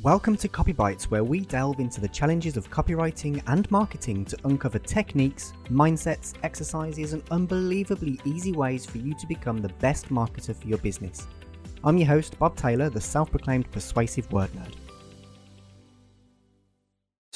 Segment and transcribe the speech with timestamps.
[0.00, 4.78] Welcome to Copybites, where we delve into the challenges of copywriting and marketing to uncover
[4.78, 10.66] techniques, mindsets, exercises, and unbelievably easy ways for you to become the best marketer for
[10.66, 11.28] your business.
[11.84, 14.81] I'm your host, Bob Taylor, the self proclaimed persuasive word nerd.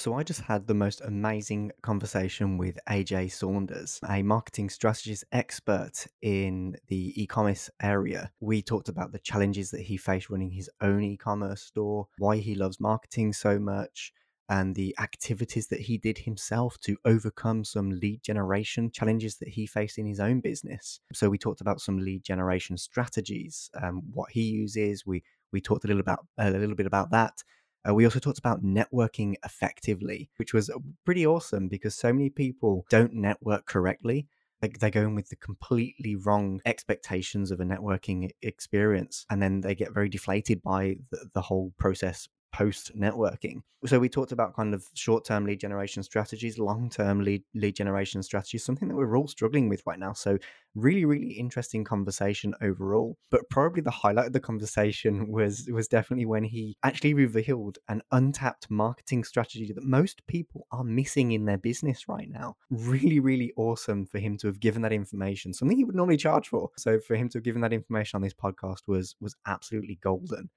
[0.07, 6.07] So, I just had the most amazing conversation with AJ Saunders, a marketing strategist expert
[6.23, 8.31] in the e commerce area.
[8.39, 12.37] We talked about the challenges that he faced running his own e commerce store, why
[12.37, 14.13] he loves marketing so much,
[14.49, 19.67] and the activities that he did himself to overcome some lead generation challenges that he
[19.67, 21.01] faced in his own business.
[21.15, 25.05] So, we talked about some lead generation strategies, um, what he uses.
[25.05, 27.43] We we talked a little about a little bit about that
[27.89, 32.31] uh, we also talked about networking effectively, which was uh, pretty awesome because so many
[32.31, 34.27] people don't network correctly.
[34.63, 39.61] Like they go in with the completely wrong expectations of a networking experience, and then
[39.61, 42.27] they get very deflated by the, the whole process
[42.57, 43.61] post networking.
[43.85, 48.65] So we talked about kind of short-term lead generation strategies, long-term lead lead generation strategies,
[48.65, 50.15] something that we're all struggling with right now.
[50.15, 50.39] So
[50.75, 53.19] really, really interesting conversation overall.
[53.31, 58.01] But probably the highlight of the conversation was was definitely when he actually revealed an
[58.11, 62.57] untapped marketing strategy that most people are missing in their business right now.
[62.71, 66.49] Really, really awesome for him to have given that information, something he would normally charge
[66.49, 66.71] for.
[66.79, 70.49] So for him to have given that information on this podcast was was absolutely golden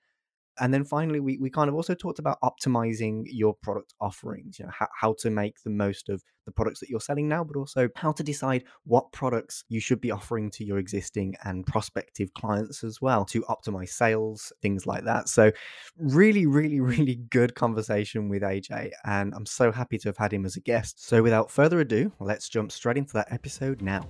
[0.59, 4.65] and then finally we, we kind of also talked about optimizing your product offerings you
[4.65, 7.55] know how, how to make the most of the products that you're selling now but
[7.55, 12.33] also how to decide what products you should be offering to your existing and prospective
[12.33, 15.29] clients as well to optimize sales things like that.
[15.29, 15.51] So
[15.97, 20.45] really really really good conversation with aj and i'm so happy to have had him
[20.45, 21.05] as a guest.
[21.05, 24.09] So without further ado let's jump straight into that episode now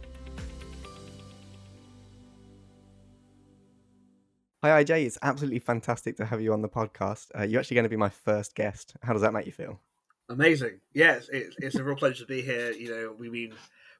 [4.61, 5.05] Hi, AJ.
[5.05, 7.27] It's absolutely fantastic to have you on the podcast.
[7.33, 8.93] Uh, you're actually going to be my first guest.
[9.01, 9.79] How does that make you feel?
[10.27, 10.81] Amazing.
[10.93, 12.73] Yes, it's, it's a real pleasure to be here.
[12.73, 13.53] You know, we've been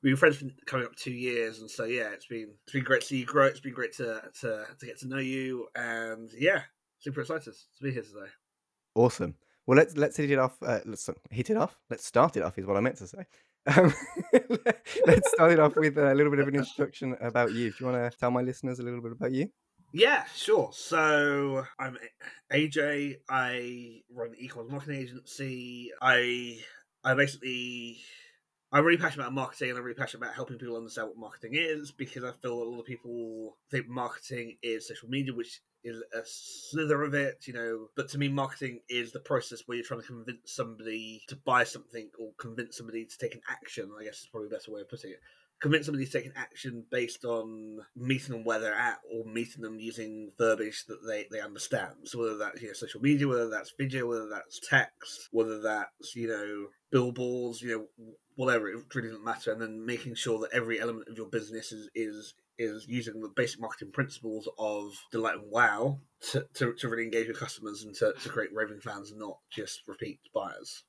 [0.04, 2.84] we've been friends for coming up two years, and so yeah, it's been it's been
[2.84, 3.46] great to see you grow.
[3.46, 6.64] It's been great to to, to get to know you, and yeah,
[7.00, 8.30] super excited to be here today.
[8.96, 9.36] Awesome.
[9.66, 10.62] Well, let's let's hit it off.
[10.62, 11.80] Uh, let's hit it off.
[11.90, 12.58] Let's start it off.
[12.58, 13.26] Is what I meant to say.
[13.66, 13.94] Um,
[15.06, 17.70] let's start it off with a little bit of an introduction about you.
[17.70, 19.50] Do you want to tell my listeners a little bit about you?
[19.92, 20.70] Yeah, sure.
[20.72, 21.98] So I'm
[22.52, 23.18] AJ.
[23.30, 25.92] I run an e-commerce marketing agency.
[26.02, 26.60] I
[27.04, 27.98] I basically
[28.72, 31.54] I'm really passionate about marketing and I'm really passionate about helping people understand what marketing
[31.56, 36.04] is because I feel a lot of people think marketing is social media, which is
[36.14, 37.88] a slither of it, you know.
[37.96, 41.64] But to me, marketing is the process where you're trying to convince somebody to buy
[41.64, 43.90] something or convince somebody to take an action.
[44.00, 45.20] I guess is probably a better way of putting it
[45.62, 49.62] convince somebody to take an action based on meeting them where they're at or meeting
[49.62, 51.96] them using verbiage that they, they understand.
[52.06, 56.16] So whether that's you know social media, whether that's video, whether that's text, whether that's,
[56.16, 59.52] you know, billboards, you know, whatever, it really doesn't matter.
[59.52, 63.30] And then making sure that every element of your business is is is using the
[63.36, 65.98] basic marketing principles of delight and wow
[66.32, 69.38] to, to, to really engage with customers and to, to create raving fans and not
[69.50, 70.84] just repeat buyers.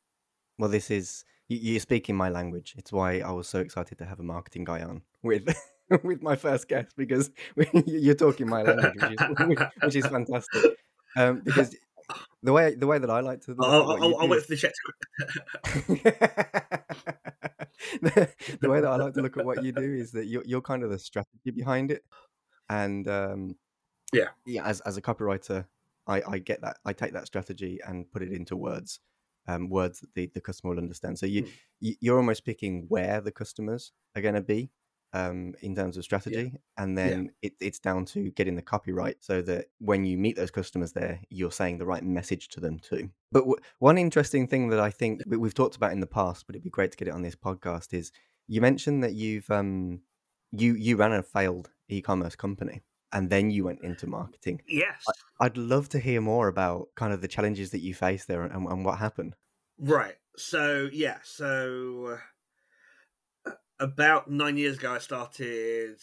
[0.58, 2.74] Well, this is you're speaking my language.
[2.78, 5.52] It's why I was so excited to have a marketing guy on with
[6.04, 7.30] with my first guest because
[7.86, 10.76] you're talking my language, which is, which is fantastic.
[11.16, 11.74] Um, because
[12.42, 14.72] the way the way that I like to, I'll, I'll, I'll wait for the check.
[18.00, 18.28] the,
[18.60, 20.60] the way that I like to look at what you do is that you're you're
[20.60, 22.04] kind of the strategy behind it,
[22.68, 23.56] and um,
[24.12, 24.64] yeah, yeah.
[24.64, 25.66] As as a copywriter,
[26.06, 26.78] I I get that.
[26.84, 29.00] I take that strategy and put it into words
[29.46, 31.18] um, words that the, the customer will understand.
[31.18, 31.96] So you, mm.
[32.00, 34.70] you're almost picking where the customers are going to be
[35.12, 36.82] um, in terms of strategy, yeah.
[36.82, 37.48] and then yeah.
[37.48, 41.20] it, it's down to getting the copyright so that when you meet those customers there,
[41.30, 43.10] you're saying the right message to them too.
[43.32, 46.54] But w- one interesting thing that I think we've talked about in the past, but
[46.54, 48.12] it'd be great to get it on this podcast, is
[48.46, 50.02] you mentioned that you've um,
[50.52, 54.62] you you ran a failed e-commerce company and then you went into marketing.
[54.68, 55.04] Yes.
[55.40, 58.66] I'd love to hear more about kind of the challenges that you faced there and,
[58.66, 59.34] and what happened.
[59.78, 60.16] Right.
[60.36, 61.18] So, yeah.
[61.22, 62.18] So,
[63.46, 65.98] uh, about nine years ago, I started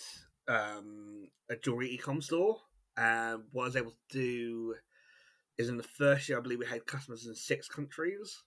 [0.47, 2.57] um, a jewelry e-com store.
[2.97, 4.75] And what I was able to do
[5.57, 8.43] is in the first year, I believe we had customers in six countries.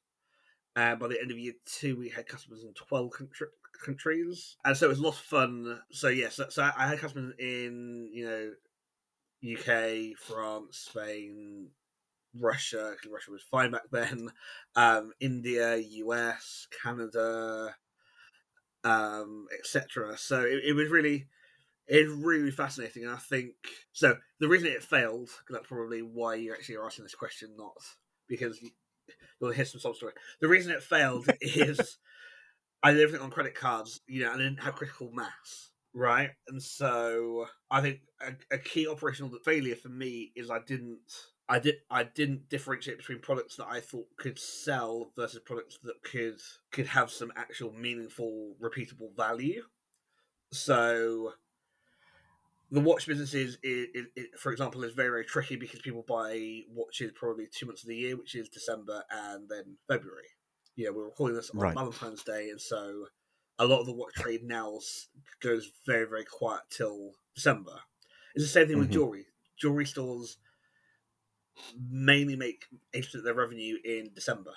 [0.76, 3.46] And by the end of year two, we had customers in 12 country,
[3.80, 5.80] countries, and so it was a lot of fun.
[5.90, 8.50] So yes, yeah, so, so I had customers in you know
[9.42, 11.70] UK, France, Spain,
[12.38, 12.92] Russia.
[12.92, 14.30] Because Russia was fine back then.
[14.76, 17.74] Um, India, US, Canada,
[18.84, 20.16] um, etc.
[20.18, 21.26] So it, it was really
[21.86, 23.04] it was really fascinating.
[23.04, 23.54] And I think
[23.92, 24.16] so.
[24.38, 27.74] The reason it failed, that's probably why you actually are asking this question, not
[28.28, 28.60] because
[29.40, 30.12] you'll hear some sob story.
[30.40, 31.98] The reason it failed is
[32.82, 36.30] I did everything on credit cards, you know, and I didn't have critical mass, right?
[36.48, 41.00] And so I think a, a key operational failure for me is I didn't.
[41.48, 41.76] I did.
[41.90, 46.40] I didn't differentiate between products that I thought could sell versus products that could
[46.70, 49.62] could have some actual meaningful, repeatable value.
[50.52, 51.34] So
[52.70, 53.58] the watch business is,
[54.38, 57.96] for example, is very very tricky because people buy watches probably two months of the
[57.96, 60.28] year, which is December and then February.
[60.80, 61.74] You know, we're recording this on Right.
[61.74, 63.08] Valentine's Day, and so
[63.58, 64.78] a lot of the watch trade now
[65.40, 67.82] goes very very quiet till December.
[68.34, 68.90] It's the same thing with Mhm.
[68.90, 69.26] jewelry.
[69.58, 70.38] Jewelry stores
[71.76, 74.54] mainly make 80% of their revenue in December,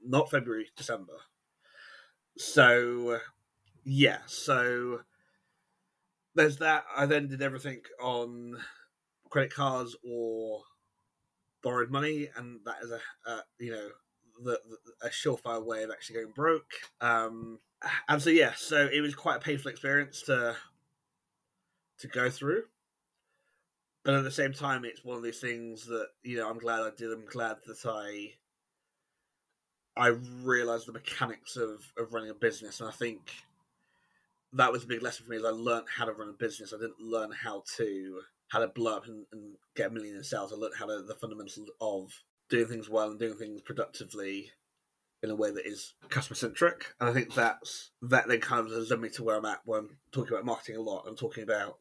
[0.00, 1.18] not February, December.
[2.38, 3.20] So,
[3.84, 5.04] yeah, so
[6.34, 6.84] there's that.
[6.94, 8.62] I then did everything on
[9.30, 10.64] credit cards or
[11.62, 13.90] borrowed money, and that is a, a you know
[14.42, 14.60] the,
[15.02, 16.72] a surefire way of actually going broke.
[17.00, 17.58] Um,
[18.08, 20.56] and so yeah, so it was quite a painful experience to
[21.98, 22.64] to go through.
[24.04, 26.82] But at the same time, it's one of these things that you know I'm glad
[26.82, 27.12] I did.
[27.12, 28.34] I'm glad that I
[29.96, 30.08] I
[30.42, 33.32] realized the mechanics of of running a business, and I think
[34.52, 35.38] that was a big lesson for me.
[35.38, 36.72] Is I learned how to run a business.
[36.72, 40.22] I didn't learn how to how to blow up and, and get a million in
[40.22, 40.52] sales.
[40.52, 42.12] I learned how to the fundamentals of
[42.48, 44.50] doing things well and doing things productively
[45.22, 46.94] in a way that is customer centric.
[47.00, 49.60] And I think that's that then kind of has led me to where I'm at
[49.64, 51.04] when I'm talking about marketing a lot.
[51.06, 51.78] I'm talking about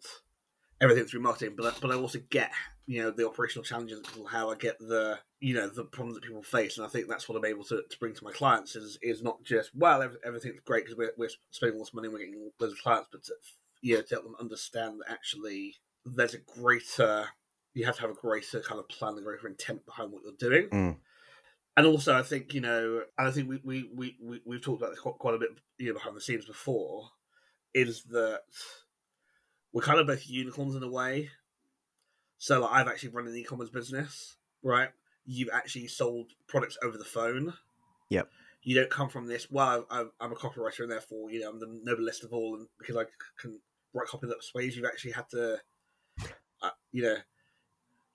[0.81, 2.51] everything through marketing, but but I also get
[2.85, 4.27] you know the operational challenges people.
[4.31, 7.37] I get the you know the problems that people face, and I think that's what
[7.37, 10.85] I'm able to, to bring to my clients is is not just well everything's great
[10.85, 13.33] because we're, we're spending all this money, and we're getting loads of clients, but to,
[13.81, 15.75] you know to help them understand that actually
[16.05, 17.27] there's a greater
[17.75, 20.49] you have to have a greater kind of plan, a greater intent behind what you're
[20.49, 20.69] doing.
[20.69, 20.95] Mm.
[21.77, 24.81] And also, I think you know, and I think we we we we we've talked
[24.81, 27.09] about this quite, quite a bit, you know, behind the scenes before,
[27.73, 28.43] is that
[29.73, 31.29] we're kind of both unicorns in a way.
[32.37, 34.89] So, like, I've actually run an e-commerce business, right?
[35.25, 37.53] You've actually sold products over the phone.
[38.09, 38.29] Yep.
[38.63, 39.51] You don't come from this.
[39.51, 42.67] Well, I, I'm a copywriter, and therefore, you know, I'm the noblest of all, and
[42.79, 43.03] because I
[43.39, 43.59] can
[43.93, 45.57] write copy that sways, you've actually had to,
[46.61, 47.17] uh, you know,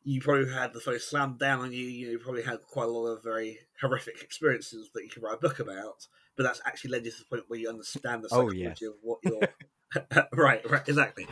[0.02, 1.84] you probably had the phone slammed down on you.
[1.84, 5.40] You probably had quite a lot of very horrific experiences that you could write a
[5.40, 6.06] book about.
[6.36, 8.82] But that's actually led you to the point where you understand the Oh, psychology yes.
[8.82, 10.28] of what you're.
[10.32, 11.26] right, right, exactly.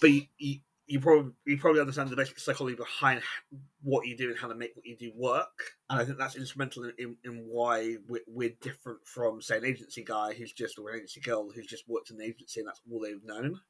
[0.00, 3.22] But you, you, you probably you probably understand the basic psychology behind
[3.82, 5.72] what you do and how to make what you do work.
[5.90, 10.04] And I think that's instrumental in, in, why we're, we're different from, say, an agency
[10.04, 12.80] guy who's just or an agency girl who's just worked in an agency and that's
[12.90, 13.60] all they've known.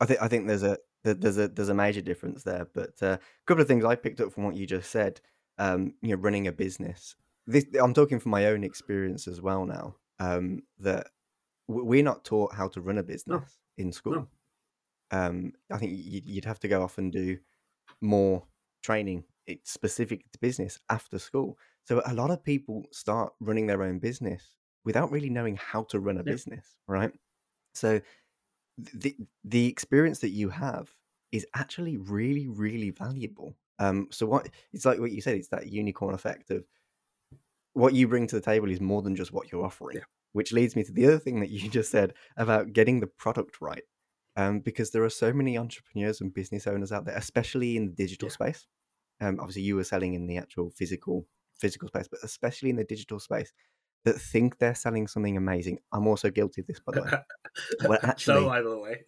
[0.00, 2.66] I think I think there's a there's a there's a major difference there.
[2.72, 5.20] But uh, a couple of things I picked up from what you just said.
[5.58, 7.14] Um, you know, running a business.
[7.46, 9.96] This I'm talking from my own experience as well now.
[10.18, 11.08] Um, that
[11.68, 14.12] we're not taught how to run a business in school.
[14.12, 14.28] No.
[15.10, 17.36] Um, I think you'd, have to go off and do
[18.00, 18.46] more
[18.82, 21.58] training it's specific to business after school.
[21.84, 26.00] So a lot of people start running their own business without really knowing how to
[26.00, 26.32] run a Yeah.
[26.32, 27.12] business, right?
[27.74, 28.00] So
[28.78, 30.94] the the experience that you have
[31.32, 33.56] is actually really really valuable.
[33.78, 36.64] Um, so what it's like what you said, it's that unicorn effect of
[37.74, 39.98] what you bring to the table is more than just what you're offering.
[39.98, 40.04] Yeah.
[40.32, 43.60] Which leads me to the other thing that you just said about getting the product
[43.60, 43.82] right.
[44.34, 47.92] Um, because there are so many entrepreneurs and business owners out there, especially in the
[47.92, 48.34] digital Yeah.
[48.34, 48.66] space.
[49.20, 51.26] Um, obviously, you were selling in the actual physical
[51.58, 53.52] physical space, but especially in the digital space,
[54.04, 55.78] that think they're selling something amazing.
[55.92, 57.10] I'm also guilty of this, by the way.
[57.88, 59.02] Well, actually- so by the way,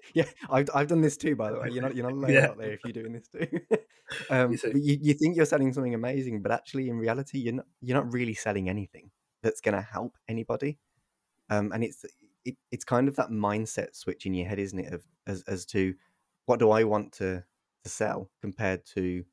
[0.14, 1.68] yeah, I've I've done this too, by the way.
[1.70, 2.46] You're not you're not alone Yeah.
[2.48, 3.46] out there if you're doing this too.
[4.30, 7.66] um, but you, you think you're selling something amazing, but actually in reality, you're not
[7.80, 9.10] you're not really selling anything
[9.42, 10.78] that's going to help anybody.
[11.50, 12.04] Um, and it's
[12.44, 14.92] it, it's kind of that mindset switch in your head, isn't it?
[14.92, 15.94] Of as as to
[16.46, 17.44] what do I want to
[17.84, 19.24] to sell compared to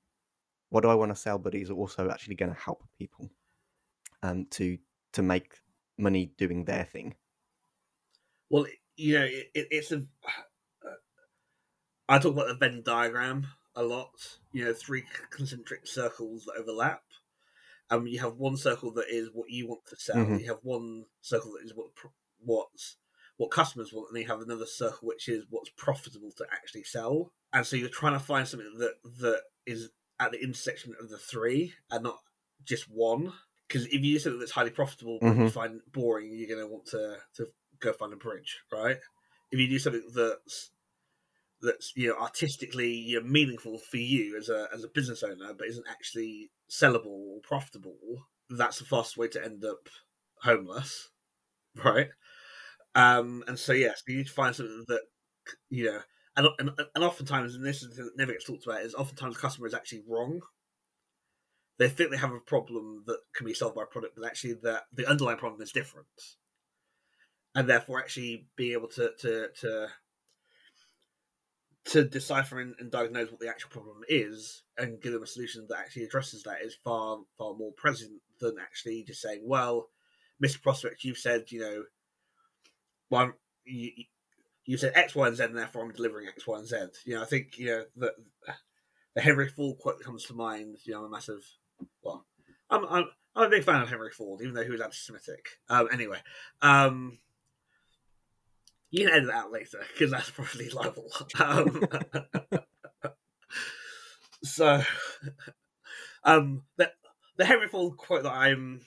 [0.70, 3.30] what do I want to sell, but is also actually going to help people,
[4.26, 4.78] um, to
[5.14, 5.54] to make
[5.98, 7.16] money doing their thing.
[8.50, 8.66] well,
[8.98, 10.06] you know, it, it, it's a.
[12.08, 14.38] I talk about the Venn diagram a lot.
[14.52, 17.02] You know, three concentric circles that overlap.
[17.90, 20.18] Um, you have one circle that is what you want to sell.
[20.18, 20.40] Mhm.
[20.42, 21.88] You have one circle that is what
[22.40, 22.98] what's
[23.38, 27.34] what customers want, and you have another circle which is what's profitable to actually sell.
[27.54, 29.90] And so you're trying to find something that that is
[30.20, 32.20] at the intersection of the three, and not
[32.64, 33.34] just one.
[33.68, 36.72] Because if you do something that's highly profitable but you find boring, you're going to
[36.72, 37.48] want to to
[37.80, 38.98] go find a bridge, right?
[39.52, 40.72] If you do something that's
[41.62, 45.54] that's you know artistically you know, meaningful for you as a as a business owner,
[45.58, 49.90] but isn't actually sellable or profitable, that's the fastest way to end up
[50.42, 51.10] homeless,
[51.84, 52.10] right?
[52.94, 55.02] Um, and so yes, you need to find something that
[55.70, 56.00] you know,
[56.38, 59.42] and and, and oftentimes, and this is that never gets talked about, is oftentimes the
[59.42, 60.42] customer is actually wrong.
[61.78, 64.54] They think they have a problem that can be solved by a product, but actually
[64.54, 66.08] the the underlying problem is different,
[67.54, 69.88] and therefore actually being able to to to
[71.86, 75.68] to decipher and, and, diagnose what the actual problem is and give them a solution
[75.70, 79.90] that actually addresses that is far far more present than actually just saying, "Well,
[80.44, 80.62] Mr.
[80.62, 81.84] Prospect, you've said you know,
[83.10, 83.34] well,
[83.66, 83.92] you,
[84.66, 87.16] you said X, Y, and Z, and therefore I'm delivering X, Y, and Z." You
[87.16, 88.14] know, I think you know the
[89.14, 90.78] the Henry Ford quote comes to mind.
[90.86, 91.44] You know, I'm a massive
[92.04, 92.26] well,
[92.70, 93.06] I'm I'm
[93.36, 95.46] I'm a big fan of Henry Ford, even though he was anti-Semitic.
[95.70, 96.20] Um, anyway,
[96.62, 97.18] um,
[98.92, 101.12] you can edit that out later because that's probably liable.
[101.40, 101.86] Um,
[104.44, 104.82] so,
[106.24, 106.92] um, the
[107.38, 108.82] the Henry Ford quote that I'm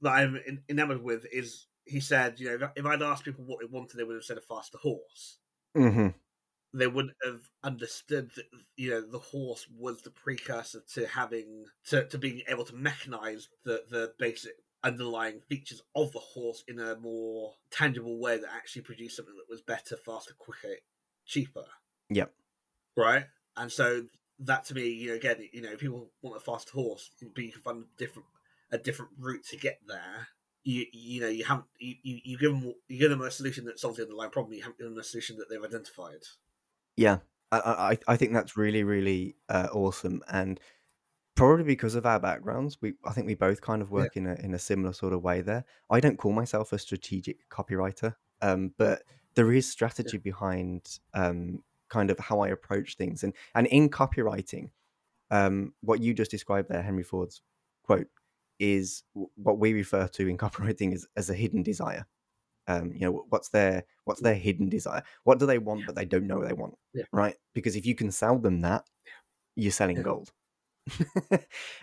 [0.00, 3.66] that I'm enamored with is he said, you know, if I'd asked people what they
[3.66, 5.38] wanted, they would have said a faster horse.
[5.76, 6.08] Mm-hmm.
[6.74, 12.06] They wouldn't have understood that you know the horse was the precursor to having to,
[12.08, 14.52] to being able to mechanize the the basic
[14.84, 19.48] underlying features of the horse in a more tangible way that actually produced something that
[19.48, 20.76] was better, faster, quicker,
[21.24, 21.64] cheaper.
[22.10, 22.32] Yep.
[22.96, 23.24] Right.
[23.56, 24.06] And so
[24.40, 27.52] that to me, you know, again, you know, people want a faster horse, but you
[27.52, 28.26] can find a different
[28.70, 30.28] a different route to get there.
[30.64, 33.64] You you know you haven't you, you, you give them you give them a solution
[33.66, 34.54] that solves the underlying problem.
[34.54, 36.22] You haven't given them a solution that they've identified.
[36.96, 37.18] Yeah,
[37.50, 37.58] I
[38.08, 40.60] I, I think that's really really uh, awesome, and
[41.36, 44.04] Probably because of our backgrounds, we I think we both kind of Yeah.
[44.04, 45.64] work in a in a similar sort of way there.
[45.90, 49.02] I don't call myself a strategic copywriter, um, but
[49.34, 49.68] there is
[50.02, 50.12] Yeah.
[50.12, 54.72] strategy behind um, kind of how I approach things, and and in copywriting,
[55.30, 57.42] um, what you just described there, Henry Ford's
[57.84, 58.08] quote,
[58.58, 59.04] is
[59.36, 62.06] what we refer to in copywriting as as a hidden desire.
[62.68, 65.02] Um, you know, what's their what's their hidden desire?
[65.24, 65.86] What do they want Yeah.
[65.86, 66.74] but they don't know they want?
[66.94, 67.04] Yeah.
[67.12, 67.36] Right?
[67.54, 68.84] Because if you can sell them that,
[69.56, 70.02] you're selling Yeah.
[70.04, 70.32] gold.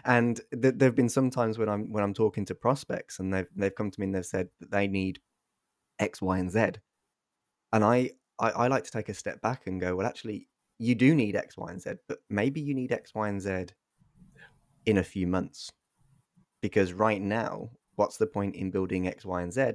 [0.05, 3.33] and th- there have been some times when I'm when I'm talking to prospects and
[3.33, 5.19] they've they've come to me and they've said that they need
[5.99, 6.59] X, Y, and Z,
[7.71, 10.47] and I, I I like to take a step back and go, well, actually,
[10.79, 13.67] you do need X, Y, and Z, but maybe you need X, Y, and Z
[14.85, 15.71] in a few months,
[16.61, 19.73] because right now, what's the point in building X, Y, and Z?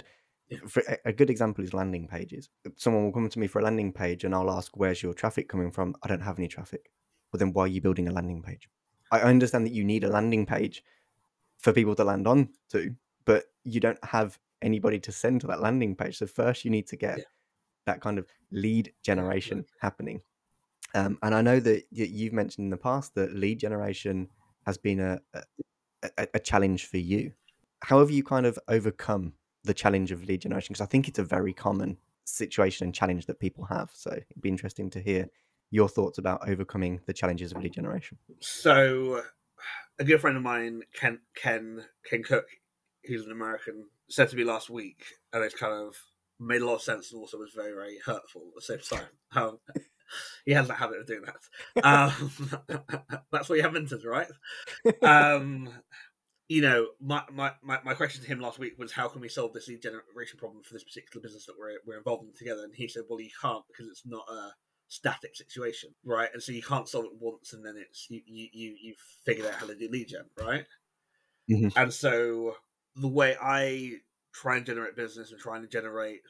[0.51, 0.59] Yeah.
[0.69, 2.51] For, a- good example is landing pages.
[2.77, 5.49] Someone will come to me for a landing page, and I'll ask, "Where's your traffic
[5.49, 6.91] coming from?" I don't have any traffic.
[7.33, 8.69] Well, then why are you building a landing page?
[9.11, 10.85] I understand that you need a landing page
[11.59, 15.61] for people to land on to, but you don't have anybody to send to that
[15.61, 16.19] landing page.
[16.19, 17.25] So first, you need to get Yeah.
[17.87, 19.79] that kind of lead generation absolutely.
[19.81, 20.21] happening.
[20.95, 24.29] Um, and I know that you've mentioned in the past that lead generation
[24.67, 25.43] has been a, a,
[26.19, 27.33] a a challenge for you.
[27.83, 30.73] How have you kind of overcome the challenge of lead generation?
[30.73, 33.91] Because I think it's a very common situation and challenge that people have.
[33.93, 35.29] So it'd be interesting to hear
[35.71, 38.19] your thoughts about overcoming the challenges of lead generation.
[38.41, 39.23] So,
[39.99, 42.47] a good friend of mine, Ken Ken Ken Cook,
[43.05, 45.97] who's an American, said to me last week, and it's kind of
[46.41, 49.09] made a lot of sense and also was very very hurtful at the same time.
[49.35, 49.59] Um,
[50.45, 51.85] he has that habit of doing that.
[51.85, 54.29] Um, that's what you have mentors, right?
[55.03, 55.69] Um,
[56.49, 59.29] you know, my, my, my, my question to him last week was, how can we
[59.29, 62.65] solve this lead generation problem for this particular business that we're, we're involved in together?
[62.65, 64.53] And he said, well, you can't because it's not a
[64.89, 66.29] static situation, right?
[66.33, 69.47] And so you can't solve it once and then it's you you you you've figured
[69.47, 70.67] out how to do lead gen, right?
[71.51, 71.73] Mhm.
[71.77, 72.57] And so
[72.95, 74.01] the way I
[74.33, 76.21] try and generate business and trying to generate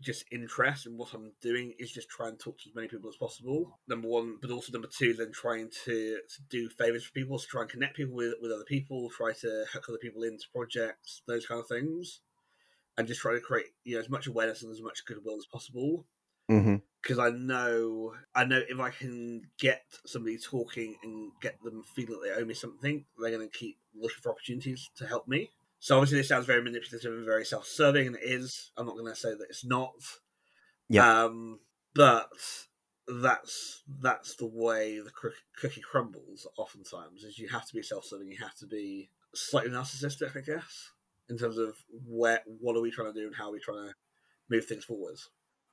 [0.00, 3.10] just interest in what I'm doing is just try and talk to as many people
[3.10, 3.78] as possible.
[3.88, 7.46] Number one, but also number two, then trying to, to do favors for people, to
[7.46, 11.22] try and connect people with, with other people, try to hook other people into projects,
[11.26, 12.20] those kind of things,
[12.96, 15.46] and just try to create you know as much awareness and as much goodwill as
[15.46, 16.04] possible
[16.50, 16.76] mm-hmm.
[17.02, 22.12] because I know I know if I can get somebody talking and get them feeling
[22.12, 25.50] that they owe me something, they're going to keep looking for opportunities to help me.
[25.80, 28.70] So obviously, this sounds very manipulative and very self-serving, and it is.
[28.76, 29.94] I'm not going to say that it's not.
[30.88, 31.24] Yeah.
[31.24, 31.60] Um,
[31.94, 32.28] but
[33.08, 35.10] that's that's the way the
[35.58, 36.46] cookie, crumbles.
[36.56, 38.28] Oftentimes, is you have to be self-serving.
[38.28, 40.90] You have to be slightly narcissistic, I guess,
[41.28, 41.74] in terms of
[42.06, 43.94] where what are we trying to do and how are we trying to
[44.50, 45.30] move things forwards.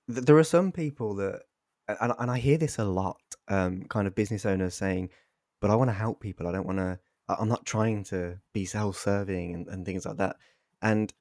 [0.08, 1.42] There are some people that,
[2.00, 5.10] and, and I hear this a lot, um, kind of business owners saying,
[5.60, 6.48] but I want to help people.
[6.48, 10.18] I don't want to, I'm not trying to be self serving and, and things like
[10.18, 10.38] that.
[10.82, 11.14] And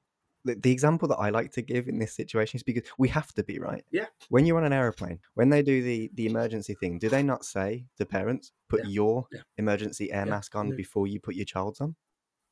[0.45, 3.33] the, the example that I like to give in this situation is because we have
[3.33, 3.83] to be right.
[3.91, 4.05] Yeah.
[4.29, 7.43] When you're on an aeroplane, when they do the the emergency thing, do they not
[7.45, 8.89] say to parents, put Yeah.
[8.89, 9.41] your Yeah.
[9.57, 10.31] emergency air Yeah.
[10.31, 11.95] mask on before you put your child's on?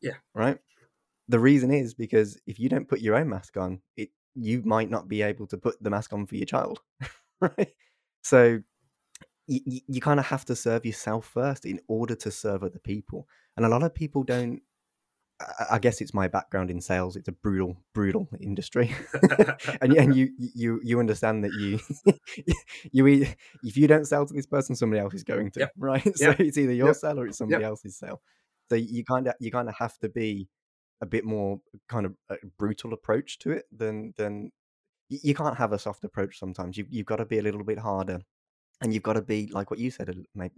[0.02, 0.18] Yeah.
[0.34, 0.60] Right.
[1.28, 4.90] The reason is because if you don't put your own mask on, it you might
[4.90, 6.82] not be able to put the mask on for your child.
[7.40, 7.74] right.
[8.22, 8.62] So
[9.48, 13.28] you, you kind of have to serve yourself first in order to serve other people.
[13.58, 14.62] And a lot of people don't.
[15.70, 17.18] I- guess it's my background in sales.
[17.18, 18.96] It's a brutal, brutal industry,
[19.82, 21.80] and and you you you understand that you
[22.94, 23.28] you
[23.64, 25.72] if you don't sell to this person, somebody else is going to, Yep.
[25.78, 26.18] right?
[26.18, 26.96] So it's either your Yep.
[26.96, 28.22] sale or it's somebody else's sale.
[28.70, 30.48] So you kind of you kind of have to be
[31.02, 31.60] a bit more
[31.90, 34.52] kind of a brutal approach to it than than
[35.10, 36.40] you can't have a soft approach.
[36.40, 38.22] Sometimes you you've got to be a little bit harder,
[38.82, 40.14] and you've got to be like what you said.
[40.34, 40.56] Maybe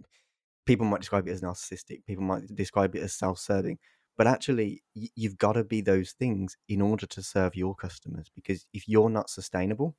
[0.66, 2.04] people might describe it as narcissistic.
[2.06, 3.78] People might describe it as self-serving.
[4.16, 8.30] But actually, you've got to be those things in order to serve your customers.
[8.34, 9.94] Because if you're not sustainable,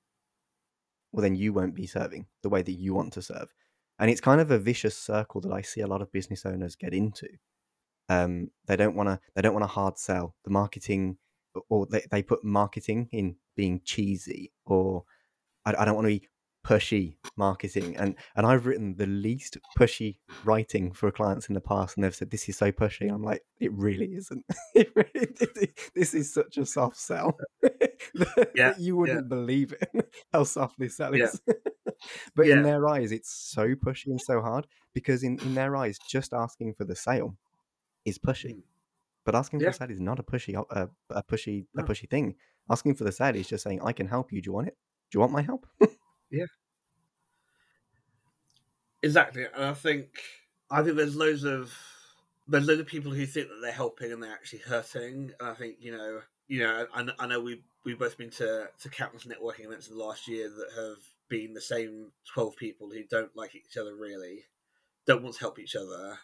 [1.12, 3.54] well, then you won't be serving the way that you want to serve.
[3.98, 6.76] And it's kind of a vicious circle that I see a lot of business owners
[6.76, 7.28] get into.
[8.10, 9.20] Um, they don't want to.
[9.36, 10.36] They don't want to hard sell.
[10.44, 11.18] The marketing,
[11.70, 15.04] or they, they put marketing in being cheesy, or
[15.66, 16.28] I, I don't want to be
[16.70, 17.98] pushy marketing.
[17.98, 22.16] And and I've written the least pushy writing for clients in the past, and they've
[22.16, 23.02] said this is so pushy.
[23.02, 24.46] And I'm like, it really isn't.
[24.76, 27.38] It really, this is such a soft sell.
[28.56, 29.90] Yeah, you wouldn't believe it
[30.34, 31.32] how soft this sell Yeah.
[32.36, 32.56] but Yeah.
[32.58, 36.34] in their eyes, it's so pushy and so hard because in, in their eyes, just
[36.34, 37.36] asking for the sale
[38.06, 38.54] is pushy.
[38.56, 38.62] Mm.
[39.26, 39.72] But asking for Yeah.
[39.72, 42.36] a sale is not a pushy, uh, a pushy, a pushy thing.
[42.70, 44.42] Asking for the sale is just saying, "I can help you.
[44.42, 44.78] Do you want it?
[45.10, 45.68] Do you want my help?"
[49.02, 50.22] Exactly, and I think
[50.70, 51.74] I think there's loads of
[52.48, 55.32] there's loads of people who think that they're helping and they're actually hurting.
[55.40, 58.68] And I think you know, you know, I, I know we we've both been to
[58.82, 60.98] to countless networking events in the last year that have
[61.30, 64.44] been the same twelve people who don't like each other really,
[65.08, 66.20] don't want to help each other,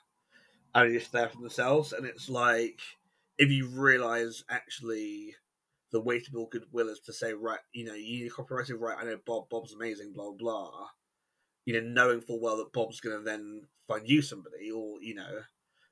[0.75, 1.93] and are just there for themselves.
[1.93, 2.79] And it's like
[3.37, 5.35] if you realise actually.
[5.91, 8.97] The way to build goodwill is to say, right, you know, you copywriter, right?
[8.99, 9.49] I know Bob.
[9.49, 10.89] Bob's amazing, blah blah.
[11.65, 15.15] You know, knowing full well that Bob's going to then find you somebody, or you
[15.15, 15.41] know,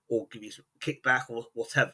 [0.09, 1.91] or give you some kickback or whatever.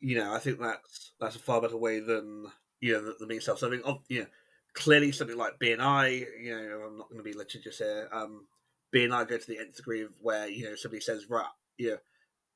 [0.00, 2.46] You know, I think that's that's a far better way than
[2.80, 3.82] you know than being self-serving.
[4.08, 4.26] You know,
[4.74, 6.26] clearly something like BNI.
[6.42, 8.08] You know, I'm not going to be litigious here.
[8.12, 8.46] Um,
[8.94, 11.98] BNI go to the nth degree of where you know somebody says, right, you know,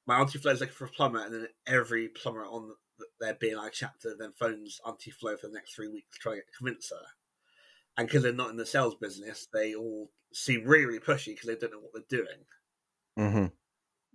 [0.07, 3.71] my auntie Flo's looking for a plumber, and then every plumber on the, their BNI
[3.73, 7.07] chapter then phones auntie Flo for the next three weeks to try and convince her.
[7.97, 11.47] And because they're not in the sales business, they all seem really, really pushy because
[11.47, 12.47] they don't know what they're doing.
[13.17, 13.53] hmm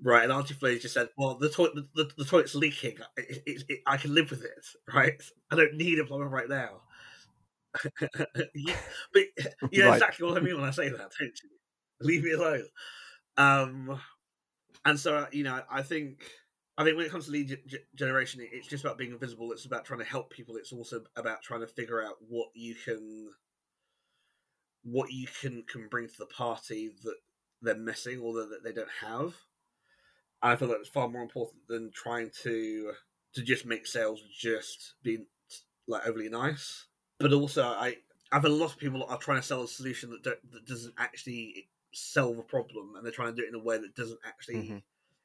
[0.02, 2.98] Right, and Auntie Flo just said, "Well, the toilet, the, the, the toilet's leaking.
[3.16, 5.22] It, it, it, I can live with it, right?
[5.50, 6.82] I don't need a plumber right now."
[8.54, 8.76] Yeah,
[9.14, 9.24] but
[9.72, 9.90] you know Right.
[9.90, 11.50] exactly what I mean when I say that, don't you?
[12.02, 12.68] Leave me alone.
[13.38, 14.02] Um,
[14.86, 16.32] and so you know, I think
[16.78, 19.52] I think when it comes to lead ge- generation, it's just about being invisible.
[19.54, 20.58] It's about trying to help people.
[20.58, 23.32] It's also about trying to figure out what you can,
[24.86, 27.18] what you can can bring to the party that
[27.62, 29.36] they're missing or that they don't have.
[30.42, 32.94] And I feel like it's far more important than trying to
[33.34, 35.28] to just make sales just being
[35.88, 36.88] like overly nice.
[37.20, 37.98] But also, I
[38.32, 40.66] I feel a lot of people are trying to sell a solution that don't, that
[40.66, 43.96] doesn't actually solve a problem, and they're trying to do it in a way that
[43.96, 44.84] doesn't actually Mhm.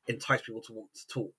[0.08, 1.34] entice people to want to talk.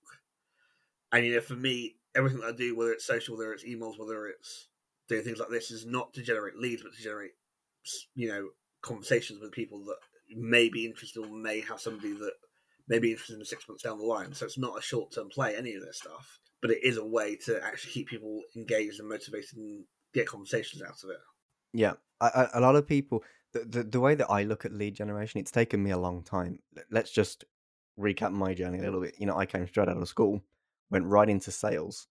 [1.11, 3.97] And you know, for me, everything that I do, whether it's social, whether it's emails,
[3.99, 4.69] whether it's
[5.07, 7.33] doing things like this, is not to generate leads, but to generate,
[8.15, 8.49] you know,
[8.81, 9.97] conversations with people that
[10.35, 12.33] may be interested or may have somebody that
[12.87, 14.33] may be interested in six months down the line.
[14.33, 17.05] So it's not a short term play, any of this stuff, but it is a
[17.05, 21.17] way to actually keep people engaged and motivated and get conversations out of it.
[21.73, 23.23] Yeah, I, I, a lot of people.
[23.53, 26.23] The, the the way that I look at lead generation, it's taken me a long
[26.23, 26.59] time.
[26.75, 27.43] Let- Let's just
[27.99, 29.15] recap my journey a little bit.
[29.17, 30.41] You know, I came straight out of school,
[30.89, 32.07] went right into sales,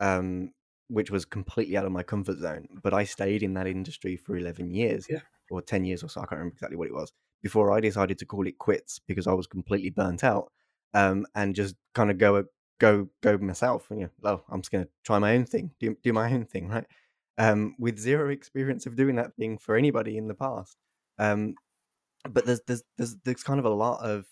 [0.00, 0.52] um,
[0.88, 2.68] which was completely out of my comfort zone.
[2.82, 5.20] But I stayed in that industry for eleven years, Yeah.
[5.50, 6.20] or ten years or so.
[6.20, 9.26] I can't remember exactly what it was before I decided to call it quits because
[9.26, 10.52] I was completely burnt out,
[10.94, 12.44] um, and just kind of go
[12.78, 13.90] go go myself.
[13.90, 16.44] And, You know, well, I'm just gonna try my own thing, do do my own
[16.46, 16.86] thing, right?
[17.38, 20.76] um, with zero experience of doing that thing for anybody in the past.
[21.18, 21.56] Um,
[22.30, 24.26] but there's there's there's there's kind of a lot of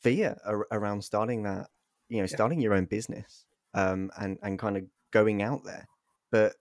[0.00, 1.70] fear ar- around starting that,
[2.08, 2.36] you know, Yeah.
[2.36, 5.86] starting your own business, um, and and kind of going out there.
[6.30, 6.54] But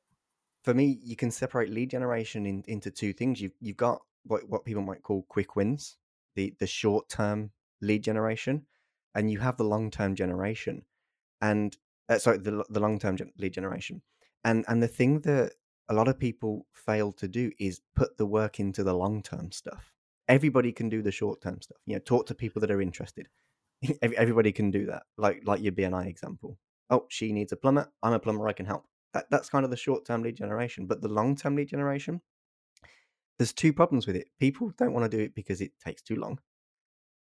[0.63, 3.41] for me, you can separate lead generation in, into two things.
[3.41, 5.97] You've you've got what what people might call quick wins,
[6.35, 8.65] the the short term lead generation,
[9.15, 10.83] and you have the long term generation.
[11.41, 11.77] And
[12.09, 14.01] Uh, sorry, the the long term lead generation,
[14.43, 15.53] and and the thing that
[15.89, 19.51] a lot of people fail to do is put the work into the long term
[19.51, 19.93] stuff.
[20.27, 21.77] Everybody can do the short term stuff.
[21.85, 23.27] You know, talk to people that are interested.
[24.01, 25.03] Everybody can do that.
[25.17, 26.57] Like like your BNI example.
[26.91, 27.91] Oh, she needs a plumber.
[28.03, 28.47] I'm a plumber.
[28.49, 28.85] I can help.
[29.13, 30.87] That, that's kind of the short term lead generation.
[30.87, 32.21] But the long term lead generation,
[33.39, 34.29] there's two problems with it.
[34.39, 36.39] People don't want to do it because it takes too long.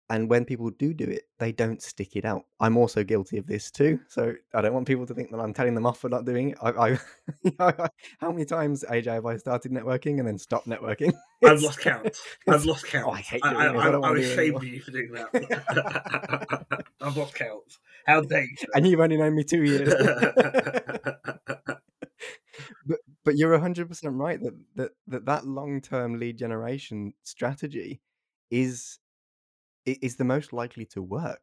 [0.10, 2.46] And when people do do it, they don't stick it out.
[2.62, 4.00] I'm also guilty of this too.
[4.08, 6.52] So I don't want people to think that I'm telling them off for not doing
[6.52, 6.58] it.
[6.62, 6.98] I,
[7.60, 7.90] I,
[8.20, 11.14] how many times, AJ, have I started networking and then stopped networking?
[11.46, 12.18] I've lost count.
[12.48, 13.08] I've lost count.
[13.08, 13.82] Oh, I hate doing I, this.
[13.82, 16.86] I, I I was ashamed of you for doing that.
[17.02, 17.64] I've lost count.
[18.06, 18.56] How dare you?
[18.74, 19.94] And you've only known me two years.
[22.86, 28.00] but but you're 100% right that that that, that long-term lead generation strategy
[28.50, 29.00] is
[29.88, 31.42] is the most likely to work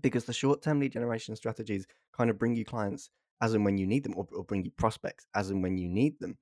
[0.00, 3.86] because the short-term lead generation strategies kind of bring you clients as and when you
[3.86, 6.36] need them or, or bring you prospects as and when you need them.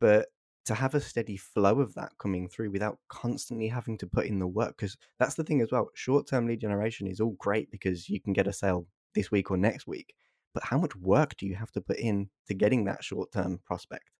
[0.00, 0.28] But
[0.66, 4.38] to have a steady flow of that coming through without constantly having to put in
[4.38, 8.08] the work because that's the thing as well short-term lead generation is all great because
[8.08, 10.14] you can get a sale this week or next week
[10.54, 14.10] but how much work do you have to put in to getting that short-term prospect?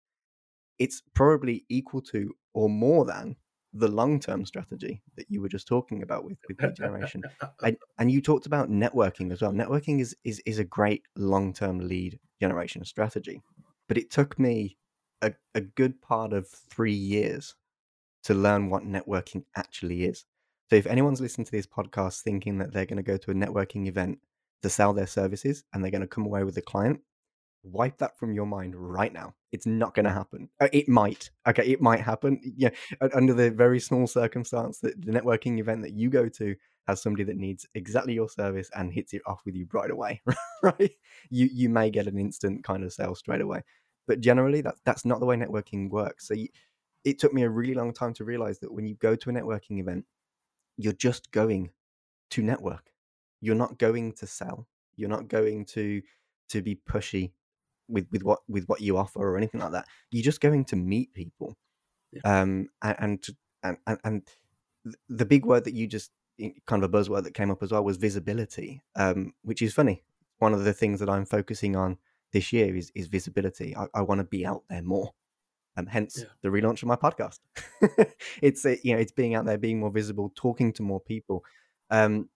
[0.78, 3.36] It's probably equal to or more than
[3.74, 7.22] the long-term strategy that you were just talking about with, with lead generation.
[7.62, 9.52] And, and you talked about networking as well.
[9.52, 13.40] Networking is is, is a great long-term lead generation strategy.
[13.88, 14.76] But it took me
[15.22, 17.54] a, a good part of three years
[18.24, 20.24] to learn what networking actually is.
[20.70, 23.34] So if anyone's listening to this podcast thinking that they're going to go to a
[23.34, 24.18] networking event
[24.62, 27.00] to sell their services and they're going to come away with a client
[27.62, 29.34] wipe that from your mind right now.
[29.52, 30.48] It's not going to happen.
[30.60, 31.64] Uh, it might okay?
[31.66, 32.40] It might happen.
[32.56, 32.70] Yeah
[33.14, 36.54] under the very small circumstance that the networking event that you go to
[36.88, 40.20] has somebody that needs exactly your service and hits it off with you right away
[40.62, 40.92] right?
[41.30, 43.62] You you may get an instant kind of sale straight away.
[44.08, 46.26] But generally that's that's not the way networking works.
[46.28, 46.48] So you,
[47.04, 49.32] it took me a really long time to realize that when you go to a
[49.32, 50.04] networking event
[50.76, 51.70] you're just going
[52.30, 52.90] to network.
[53.40, 54.66] You're not going to sell.
[54.96, 56.02] You're not going to
[56.50, 57.32] to be pushy
[57.88, 59.86] with with what with what you offer or anything like that.
[60.10, 61.56] You're just going to meet people
[62.24, 64.28] um and and, to- and and and
[65.08, 66.10] the big word that you just
[66.66, 70.02] kind of a buzzword that came up as well was visibility um which is funny.
[70.38, 71.98] One of the things that i'm focusing on
[72.32, 73.76] this year is is visibility.
[73.76, 75.12] I, I want to be out there more
[75.76, 76.24] um, hence Yeah.
[76.42, 77.38] the relaunch of my podcast.
[78.42, 81.44] It's uh, you know it's being out there being more visible talking to more people.
[81.90, 82.28] Um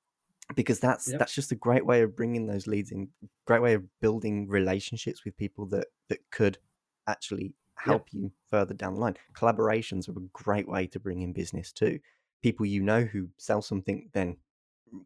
[0.55, 1.19] because that's Yep.
[1.19, 3.09] that's just a great way of bringing those leads in
[3.47, 6.59] great way of building relationships with people that that could
[7.07, 9.17] actually help you further down the line.
[9.35, 11.99] Collaborations are a great way to bring in business too.
[12.43, 14.37] People you know who sell something then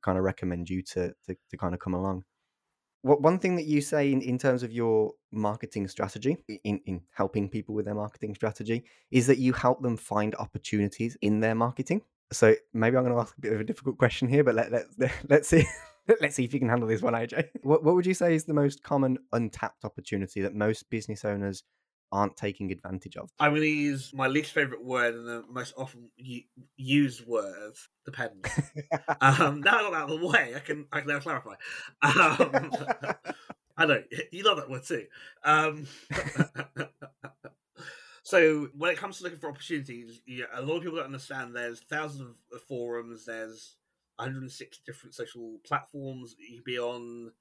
[0.03, 2.25] kind of recommend you to to, to kind of come along.
[3.03, 7.01] What one thing that you say in, in terms of your marketing strategy in, in
[7.13, 11.55] helping people with their marketing strategy is that you help them find opportunities in their
[11.55, 14.55] marketing so maybe i'm going to ask a bit of a difficult question here but
[14.55, 14.87] let, let,
[15.29, 15.65] let's see
[16.21, 18.45] let's see if you can handle this one aj what, what would you say is
[18.45, 21.63] the most common untapped opportunity that most business owners
[22.13, 25.75] aren't taking advantage of I'm going to use my least favorite word and the most
[25.77, 26.11] often
[26.77, 27.75] used word.
[28.05, 28.49] Depends.
[29.21, 31.55] um, now I got that out of the way, I can I can now clarify.
[32.03, 32.73] Um,
[33.77, 35.07] I know you love that word too.
[35.45, 35.87] Um,
[38.23, 41.55] so when it comes to looking for opportunities, yeah, a lot of people don't understand.
[41.55, 43.25] There's thousands of- forums.
[43.25, 43.77] There's
[44.17, 47.33] 160 different social platforms you can be on.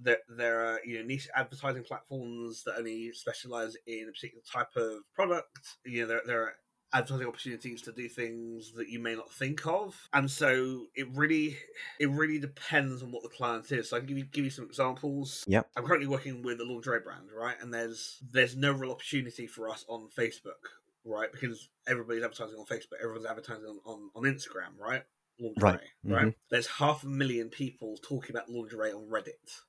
[0.00, 4.76] There, there are you know niche advertising platforms that only specialize in a particular type
[4.76, 5.76] of product.
[5.84, 6.54] You know there, there are
[6.92, 11.56] advertising opportunities to do things that you may not think of, and so it really
[12.00, 13.90] it really depends on what the client is.
[13.90, 15.44] So I can give you give you some examples.
[15.48, 15.68] Yep.
[15.76, 17.56] I'm currently working with a lingerie brand, right?
[17.60, 20.62] And there's there's no real opportunity for us on Facebook,
[21.04, 21.30] right?
[21.30, 25.02] Because everybody's advertising on Facebook, everyone's advertising on, on, on Instagram, right?
[25.40, 25.80] Lingerie, Right.
[26.04, 26.26] right?
[26.28, 26.34] Mhm.
[26.50, 29.60] There's half a million people talking about lingerie on Reddit.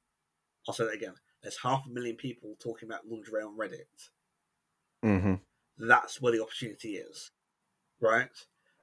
[0.67, 1.13] I'll say that again.
[1.43, 4.09] There's half a million people talking about lingerie on Reddit.
[5.03, 5.35] hmm
[5.79, 7.31] That's where the opportunity is,
[8.01, 8.29] right?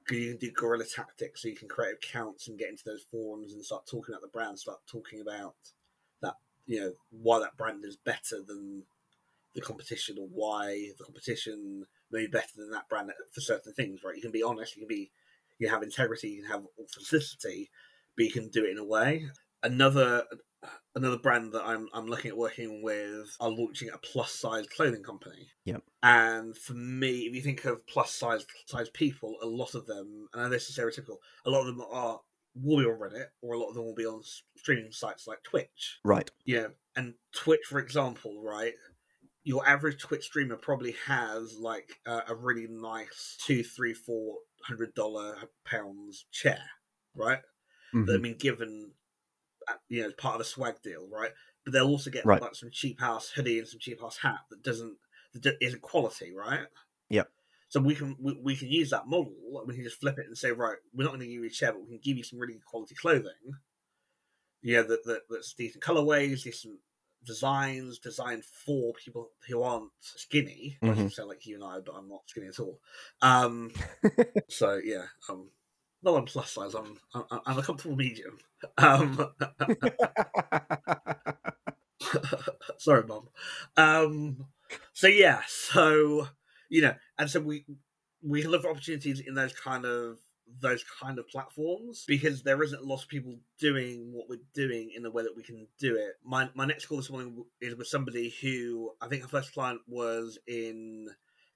[0.03, 3.05] Because you can do guerrilla tactics, so you can create accounts and get into those
[3.11, 5.55] forums and start talking about the brand, start talking about
[6.21, 8.83] that, you know, why that brand is better than
[9.53, 14.01] the competition or why the competition may be better than that brand for certain things,
[14.03, 14.15] right?
[14.15, 15.11] You can be honest, you can be,
[15.59, 17.69] you have integrity, you can have authenticity,
[18.15, 19.27] but you can do it in a way.
[19.63, 20.23] Another
[20.95, 25.03] another brand that I'm I'm looking at working with are launching a plus size clothing
[25.03, 25.49] company.
[25.65, 25.83] Yep.
[26.03, 30.27] And for me, if you think of plus size size people, a lot of them,
[30.33, 32.19] and I know this is stereotypical, a lot of them are
[32.55, 34.21] will be on Reddit, or a lot of them will be on
[34.57, 35.99] streaming sites like Twitch.
[36.03, 36.29] Right.
[36.45, 38.73] Yeah, and Twitch, for example, right?
[39.43, 44.93] Your average Twitch streamer probably has like a, a really nice two, three, four hundred
[44.95, 46.61] dollar pounds chair,
[47.15, 47.39] right?
[47.93, 48.05] Mhm.
[48.05, 48.91] That have been given,
[49.89, 51.31] you know, as part of a swag deal, right?
[51.63, 52.41] But they'll also get Right.
[52.41, 54.97] like some cheap house hoodie and some cheap house hat that doesn't
[55.33, 56.67] that isn't quality, right?
[57.09, 57.23] Yeah.
[57.69, 59.33] So we can we, we can use that model.
[59.65, 61.49] We can just flip it and say, right, we're not going to give you a
[61.49, 63.33] chair, but we can give you some really good quality clothing.
[64.61, 66.79] Yeah, that, that that's decent colorways, decent
[67.23, 70.77] designs, designed for people who aren't skinny.
[70.87, 70.95] I Mhm.
[70.95, 72.79] should sound like you and I, but I'm not skinny at all.
[73.21, 73.71] Um,
[74.49, 75.51] so yeah, um,
[76.03, 76.73] not on plus size.
[76.73, 78.37] I'm I'm, I'm a comfortable medium.
[78.77, 79.29] Um,
[82.77, 83.29] sorry, mum.
[83.75, 84.45] Um,
[84.93, 86.27] so yeah, so
[86.69, 87.65] you know, and so we
[88.21, 90.19] we look for opportunities in those kind of
[90.61, 95.03] those kind of platforms because there isn't lots of people doing what we're doing in
[95.03, 96.13] the way that we can do it.
[96.23, 99.81] My my next call this morning is with somebody who I think her first client
[99.87, 101.09] was in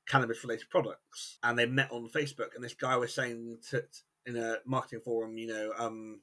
[0.07, 3.83] cannabis related products, and they met on Facebook, and this guy was saying to
[4.25, 6.21] in a marketing forum, you know, um,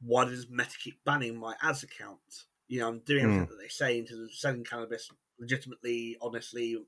[0.00, 2.46] why does Meta keep banning my ads account?
[2.68, 6.84] You know, I'm doing everything that they say in terms of selling cannabis legitimately, honestly,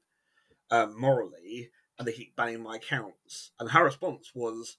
[0.71, 3.53] um, morally, and they keep banning my accounts.
[3.61, 4.79] And her response was,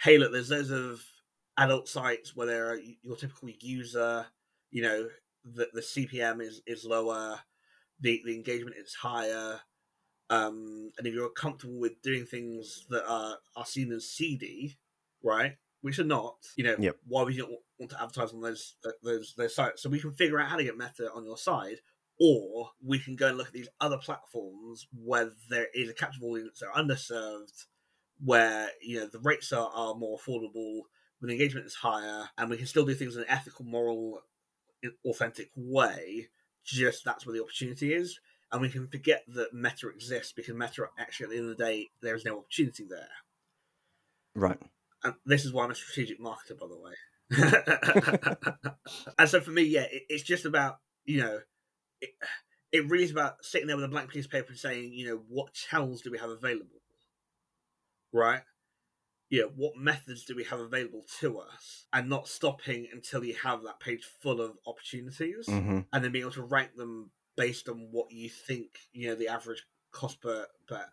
[0.00, 1.04] "Hey, look, there's loads of
[1.56, 4.28] adult sites where there are your typical user.
[4.70, 5.10] You know,
[5.44, 7.42] the the CPM is is lower,
[8.00, 9.62] the the engagement is higher."
[10.30, 14.78] Um, and if you're comfortable with doing things that are, are seen as seedy,
[15.22, 16.96] right, which are not, you know, Yep.
[17.06, 19.82] why would you not want to advertise on those those those sites?
[19.82, 21.76] So we can figure out how to get Meta on your side,
[22.20, 26.22] or we can go and look at these other platforms where there is a captive
[26.22, 27.66] audience that are underserved,
[28.22, 30.82] where you know the rates are, are more affordable,
[31.20, 34.20] when the engagement is higher, and we can still do things in an ethical, moral,
[35.06, 36.28] authentic way.
[36.64, 38.18] Just that's where the opportunity is
[38.50, 41.64] and we can forget that meta exists because meta actually at the end of the
[41.64, 43.08] day there is no opportunity there.
[44.34, 44.58] Right.
[45.02, 46.94] and this is why i'm a strategic marketer by the way.
[49.18, 51.40] And so for me yeah it, it's just about you know
[52.00, 52.10] it,
[52.72, 55.06] it really is about sitting there with a blank piece of paper and saying you
[55.08, 56.80] know what channels do we have available?
[58.12, 58.42] Right?
[59.30, 61.86] Yeah what methods do we have available to us?
[61.92, 66.22] And not stopping until you have that page full of opportunities hmm and then being
[66.22, 70.46] able to rank them based on what you think you know the average cost per,
[70.66, 70.84] per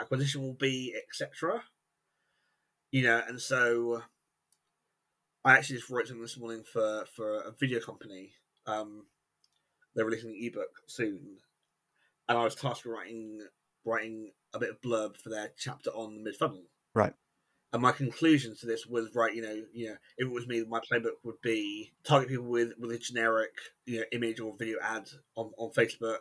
[0.00, 1.62] acquisition will be, etc.
[2.90, 4.02] You know, and so
[5.44, 8.32] I actually just wrote something this morning for for a video company.
[8.66, 9.06] Um,
[9.94, 11.38] they're releasing an ebook soon,
[12.28, 13.40] and I was tasked with writing
[13.84, 16.64] writing a bit of blurb for their chapter on mid funnel.
[16.94, 17.14] Right.
[17.72, 19.34] And my conclusion to this was right.
[19.34, 22.72] You know, you know, if it was me, my playbook would be target people with
[22.78, 23.52] with a generic
[23.86, 26.18] you know image or video ad on on Facebook,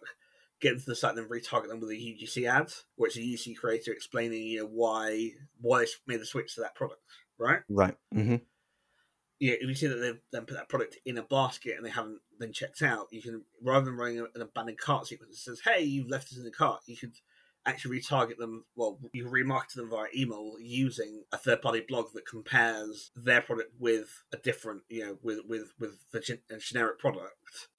[0.59, 3.17] get them to the site, and then retarget them with a UGC ad, where it's
[3.17, 7.01] a UGC creator explaining you know why why they made the switch to that product.
[7.39, 7.61] Right.
[7.67, 7.95] Right.
[8.13, 8.35] Mm-hmm.
[9.39, 11.89] Yeah, if you see that they've then put that product in a basket and they
[11.89, 15.61] haven't then checked out, you can rather than running an abandoned cart sequence that says,
[15.61, 17.13] "Hey, you've left us in the cart," you could
[17.69, 18.65] actually retarget them.
[18.75, 24.23] Well, you remarket them via email using a third-party blog that compares their product with
[24.33, 27.35] a different, you know, with with with the gen- a generic product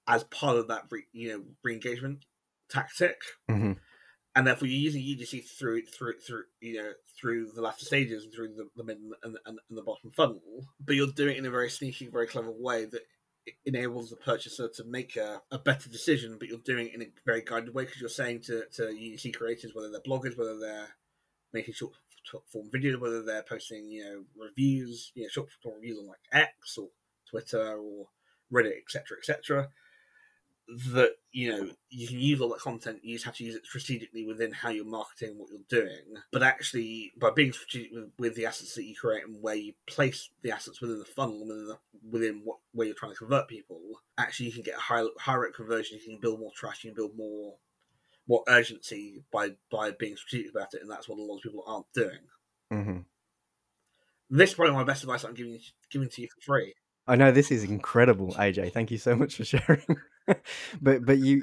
[0.06, 2.24] as part of that, re- you know, re-engagement
[2.68, 3.72] tactic hmm
[4.34, 8.32] and therefore you're using UGC through through through you know through the latter stages and
[8.32, 10.40] through the, the mid and, and, and the bottom funnel,
[10.84, 13.02] but you're doing it in a very sneaky, very clever way that
[13.64, 16.36] enables the purchaser to make a, a better decision.
[16.38, 19.34] But you're doing it in a very guided way because you're saying to to UGC
[19.36, 20.88] creators, whether they're bloggers, whether they're
[21.52, 21.94] making short
[22.52, 26.20] form videos, whether they're posting you know reviews, you know short form reviews on like
[26.32, 26.88] X or
[27.28, 28.08] Twitter or
[28.52, 29.68] Reddit, etc., etc
[30.92, 33.64] that you know you can use all that content you just have to use it
[33.64, 38.34] strategically within how you're marketing what you're doing but actually by being strategic with, with
[38.36, 41.66] the assets that you create and where you place the assets within the funnel within
[41.66, 41.78] the,
[42.10, 43.80] within what where you're trying to convert people
[44.18, 46.90] actually you can get a high high rate conversion you can build more trust you
[46.90, 47.54] can build more
[48.28, 51.64] more urgency by by being strategic about it and that's what a lot of people
[51.66, 52.20] aren't doing
[52.70, 52.98] hmm
[54.32, 55.58] this is probably my best advice i'm giving
[55.90, 56.74] giving to you for free
[57.10, 58.72] I know this is incredible, AJ.
[58.72, 59.82] Thank you so much for sharing.
[60.82, 61.42] but but you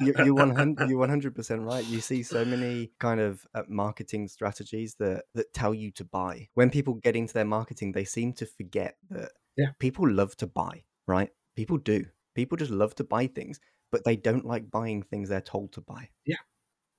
[0.00, 1.84] you you're one hundred you're one hundred percent right.
[1.84, 6.48] You see so many kind of uh, marketing strategies that that tell you to buy.
[6.54, 9.72] When people get into their marketing, they seem to forget that Yeah.
[9.78, 10.84] people love to buy.
[11.06, 11.30] Right?
[11.56, 12.06] People do.
[12.34, 15.80] People just love to buy things, but they don't like buying things they're told to
[15.80, 16.10] buy.
[16.24, 16.36] Yeah.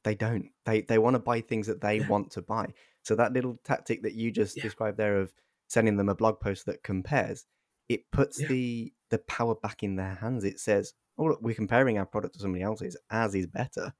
[0.03, 0.49] They don't.
[0.65, 2.07] They they want to buy things that they Yeah.
[2.07, 2.73] want to buy.
[3.03, 4.63] So that little tactic that you just Yeah.
[4.63, 5.33] described there of
[5.67, 7.45] sending them a blog post that compares,
[7.87, 8.47] it puts Yeah.
[8.47, 10.43] the the power back in their hands.
[10.43, 12.97] It says, "Oh, look, we're comparing our product to somebody else's.
[13.11, 13.93] Ours is better,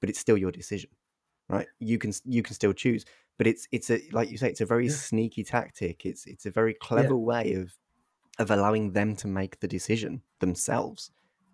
[0.00, 0.90] but it's still your decision,
[1.48, 1.68] right?
[1.80, 3.04] You can you can still choose."
[3.38, 4.92] But it's it's a like you say, it's a very Yeah.
[4.92, 6.06] sneaky tactic.
[6.06, 7.72] It's it's a very clever way of
[8.38, 11.10] of allowing them to make the decision themselves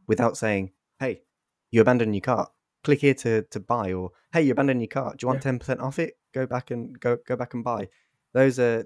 [0.06, 1.22] without saying, "Hey,
[1.70, 2.52] you abandoned your cart.
[2.84, 5.18] Click here to to buy," or "Hey, you abandoned your cart.
[5.18, 6.18] Do you want ten percent off it?
[6.32, 7.88] Go back and go go back and buy."
[8.34, 8.84] Those are,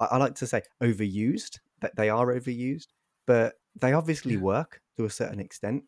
[0.00, 1.60] I, I like to say, overused.
[1.80, 2.88] That they are overused,
[3.26, 4.40] but they obviously Yeah.
[4.40, 5.84] work to a certain extent.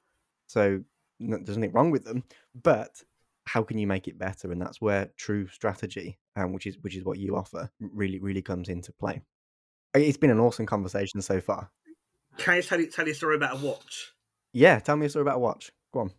[0.46, 0.80] So
[1.20, 2.24] there's nothing wrong with them.
[2.62, 3.02] But
[3.46, 4.52] how can you make it better?
[4.52, 8.42] And that's where true strategy, um, which is which is what you offer, really really
[8.42, 9.22] comes into play.
[9.94, 11.70] It's been an awesome conversation so far.
[12.36, 14.12] Can I tell you tell you a story about a watch?
[14.52, 15.72] Yeah, tell me a story about a watch.
[15.92, 16.12] Go on.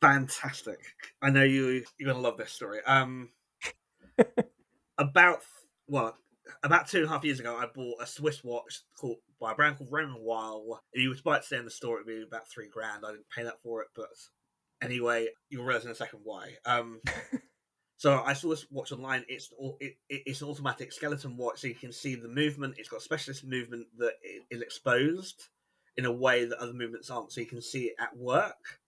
[0.00, 0.78] Fantastic.
[1.22, 2.80] I know you you're gonna love this story.
[2.86, 3.30] Um
[4.98, 5.40] about
[5.88, 6.16] well,
[6.62, 9.54] about two and a half years ago I bought a Swiss watch called by a
[9.54, 10.80] brand called Renoir.
[10.92, 13.04] If you were to buy it today in the store it'd be about three grand.
[13.06, 14.08] I didn't pay that for it, but
[14.82, 16.56] anyway, you'll realise in a second why.
[16.64, 17.00] Um
[17.96, 19.24] So I saw this watch online.
[19.28, 22.76] It's it, it, it's an automatic skeleton watch, so you can see the movement.
[22.78, 25.48] It's got specialist movement that i- exposed
[25.96, 28.78] in a way that other movements aren't, so you can see it at work.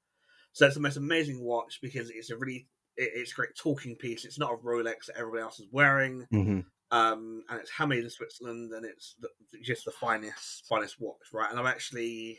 [0.52, 3.96] So it's the most amazing watch because it's a really it, it's a great talking
[3.96, 4.24] piece.
[4.24, 8.10] It's not a Rolex that everybody else is wearing, hmm um, and it's handmade in
[8.10, 9.28] Switzerland, and it's the,
[9.62, 11.50] just the finest finest watch, right?
[11.50, 12.38] And I'm actually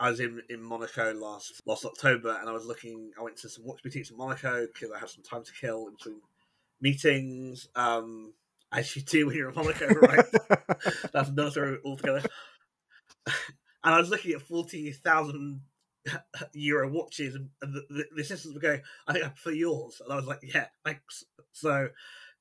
[0.00, 3.12] I was in, in Monaco last last October, and I was looking.
[3.18, 5.86] I went to some watch boutiques in Monaco because I had some time to kill
[5.86, 6.20] in between
[6.80, 7.68] meetings.
[7.76, 8.34] Um,
[8.72, 10.24] as you do when you're in Monaco, right?
[11.12, 12.22] That's another story altogether.
[13.84, 15.62] And I was looking at forty thousand
[16.52, 20.12] euro watches, and the, the, the assistants were going, "I think I prefer yours," and
[20.12, 21.88] I was like, "Yeah, thanks." So,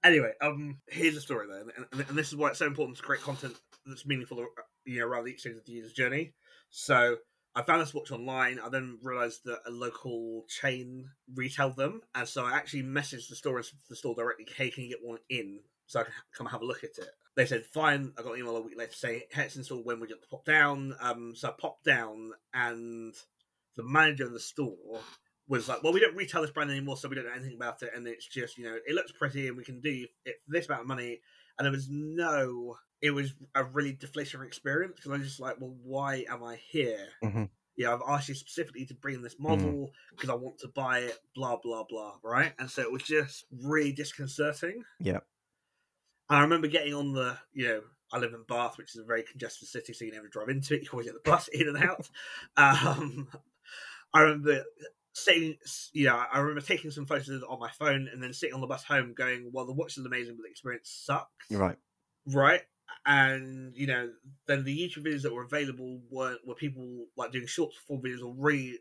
[0.04, 3.04] anyway, um, here's the story then, and, and this is why it's so important to
[3.04, 6.34] create content that's meaningful, uh, you know, around each stage of the user's journey.
[6.70, 7.18] So,
[7.54, 8.60] I found this watch online.
[8.60, 13.36] I then realised that a local chain retailed them, and so I actually messaged the
[13.36, 16.62] store the store directly, "Hey, can you get one in so I can come have
[16.62, 19.24] a look at it?" They said, "Fine." I got an email a week later saying,
[19.32, 19.86] "Hey, it's installed.
[19.86, 23.14] When would you pop down?" Um, so I popped down, and
[23.76, 25.02] the manager of the store
[25.58, 27.82] was like, "Well, we don't retail this brand anymore, so we don't know anything about
[27.84, 30.52] it, and it's just you know, it looks pretty, and we can do it for
[30.52, 31.22] this amount of money."
[31.58, 35.60] And there was no, it was a really deflationary experience because I was just like,
[35.60, 37.50] "Well, why am I here?" Mhm.
[37.76, 41.18] Yeah, I've asked you specifically to bring this model because I want to buy it,
[41.36, 42.54] blah blah blah, right?
[42.60, 44.84] And so it was just really disconcerting.
[45.00, 45.22] Yeah.
[46.30, 47.82] And I remember getting on the, you know,
[48.14, 50.76] I live in Bath, which is a very congested city, so you never drive into
[50.76, 50.84] it.
[50.84, 52.10] You always get the bus in and out.
[52.58, 53.28] Um,
[54.14, 54.64] I remember
[55.13, 55.58] sitting,
[55.93, 58.67] you know, I remember taking some photos on my phone and then sitting on the
[58.67, 61.52] bus home going, well, the watch is amazing, but the experience sucks.
[61.52, 61.78] Right.
[62.26, 62.62] Right.
[63.06, 64.10] And, you know,
[64.47, 68.24] then the YouTube videos that were available were, were people like doing short form videos
[68.24, 68.78] or really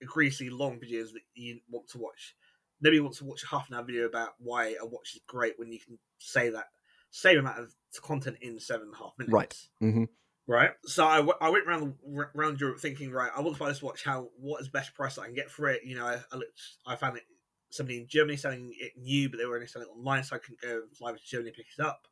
[0.00, 2.36] egregiously long videos that you want to watch.
[2.80, 5.54] Nobody wants to watch a half an hour video about why a watch is great
[5.56, 6.66] when you can say that
[7.10, 9.32] same amount of content in seven and a half minutes.
[9.32, 9.56] Right.
[9.82, 10.04] Mm hmm
[10.46, 10.70] Right.
[10.84, 13.68] So I, w- I went around the- around Europe thinking, right, I want to buy
[13.70, 14.04] this watch.
[14.04, 15.82] How what is best price I can get for it?
[15.84, 17.22] You know, I, I looked, I found it
[17.70, 20.38] somebody in Germany selling it new, but they were only selling it online, so I
[20.38, 22.06] couldn't go and fly to Germany to pick it up.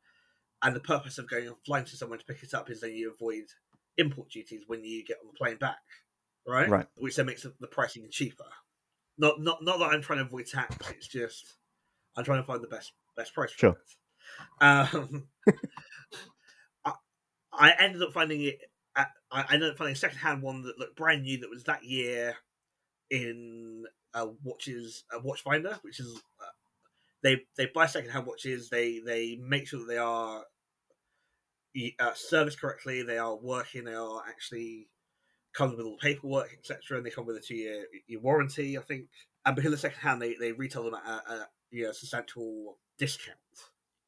[0.63, 2.93] And the purpose of going and flying to someone to pick it up is that
[2.93, 3.45] you avoid
[3.99, 5.79] import duties when you get on the plane back,
[6.47, 6.69] right?
[6.69, 6.87] Right.
[6.97, 8.47] Which then makes the the pricing cheaper.
[9.19, 10.75] Not not not that I'm trying to avoid tax.
[10.91, 11.55] It's just
[12.17, 13.77] I'm trying to find the best best price for Sure.
[14.61, 14.65] it.
[14.65, 15.29] Um,
[17.63, 18.59] I ended up finding it.
[18.97, 21.65] At, I I ended up finding a secondhand one that looked brand new that was
[21.65, 22.35] that year
[23.11, 26.47] in a watches a Watchfinder, which is uh,
[27.23, 28.69] they they buy secondhand watches.
[28.69, 30.45] They they make sure that they are
[32.01, 33.03] uh, serviced correctly.
[33.03, 33.85] They are working.
[33.85, 34.89] They are actually
[35.55, 36.97] comes with all the paperwork, etc.
[36.97, 39.07] And they come with a two year year warranty, I think.
[39.47, 43.39] And because of secondhand, they they retail them at a, a you know substantial discount,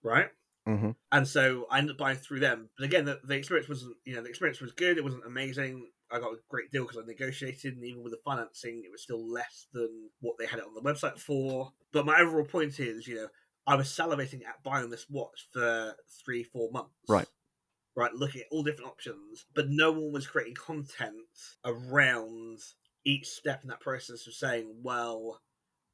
[0.03, 0.29] right?
[0.67, 2.71] Hmm And so I ended up buying through them.
[2.77, 4.99] But again, the, the experience wasn't, you know, the experience was good.
[4.99, 5.91] It wasn't amazing.
[6.11, 9.03] I got a great deal because I negotiated, and even with the financing, it was
[9.03, 11.73] still less than what they had it on the website for.
[11.93, 13.29] But my overall point is, you know,
[13.67, 16.93] I was salivating at buying this watch for three, four months.
[17.09, 17.29] Right.
[17.97, 21.29] Right, looking at all different options, but no one was creating content
[21.65, 22.59] around
[23.05, 25.41] each step in that process of saying, well,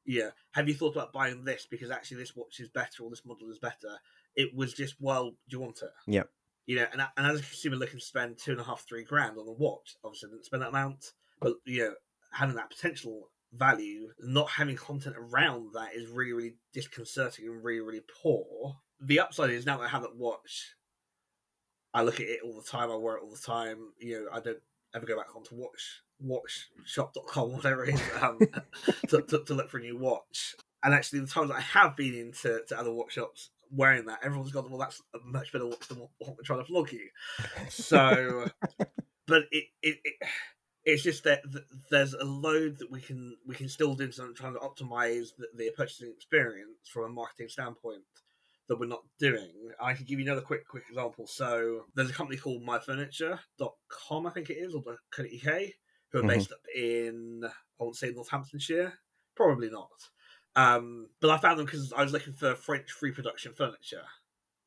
[0.07, 3.27] yeah, have you thought about buying this because actually this watch is better or this
[3.27, 3.99] model is better?
[4.37, 5.91] It was just, well, do you want it?
[6.07, 6.29] Yep.
[6.67, 9.05] You know, and, and as a consumer looking to spend two and a half, three
[9.05, 11.95] grand on a watch, obviously I didn't spend that amount, but you know,
[12.33, 17.81] having that potential value, not having content around that is really, really disconcerting and really,
[17.81, 18.77] really poor.
[19.01, 20.75] The upside is now that I have that watch,
[21.93, 22.91] I look at it all the time.
[22.91, 23.79] I wear it all the time.
[23.99, 24.59] You know, I don't
[24.95, 28.39] ever go back onto watch watchshop.com, whatever it is, um,
[29.09, 30.55] to, to, to, look for a new watch.
[30.83, 34.53] And actually, the times I have been into to other watch shops wearing that, everyone's
[34.53, 37.09] gone, well, that's a much better watch than what, what we're trying to vlog you.
[37.69, 38.49] So,
[39.27, 40.15] but it, it, it
[40.85, 41.43] it's just that
[41.91, 45.47] there's a load that we can we can still do something trying to optimize the,
[45.57, 48.03] the purchasing experience from a marketing standpoint
[48.69, 49.53] that we're not doing.
[49.81, 51.27] I can give you another quick quick example.
[51.27, 55.61] So there's a company called myfurniture.com, I think it is, or the .co.uk,
[56.13, 56.29] who are mm-hmm.
[56.29, 58.95] based up in I won't say Northamptonshire,
[59.37, 59.91] probably not.
[60.57, 64.03] Um, but I found them because I was looking for French free production furniture.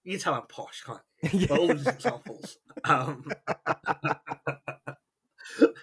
[0.04, 1.30] You can tell I'm posh, can't you?
[1.40, 1.48] yeah.
[1.50, 2.58] But all these examples.
[2.84, 3.26] Um,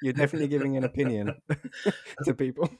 [0.02, 1.34] You're definitely giving an opinion
[2.24, 2.70] to people.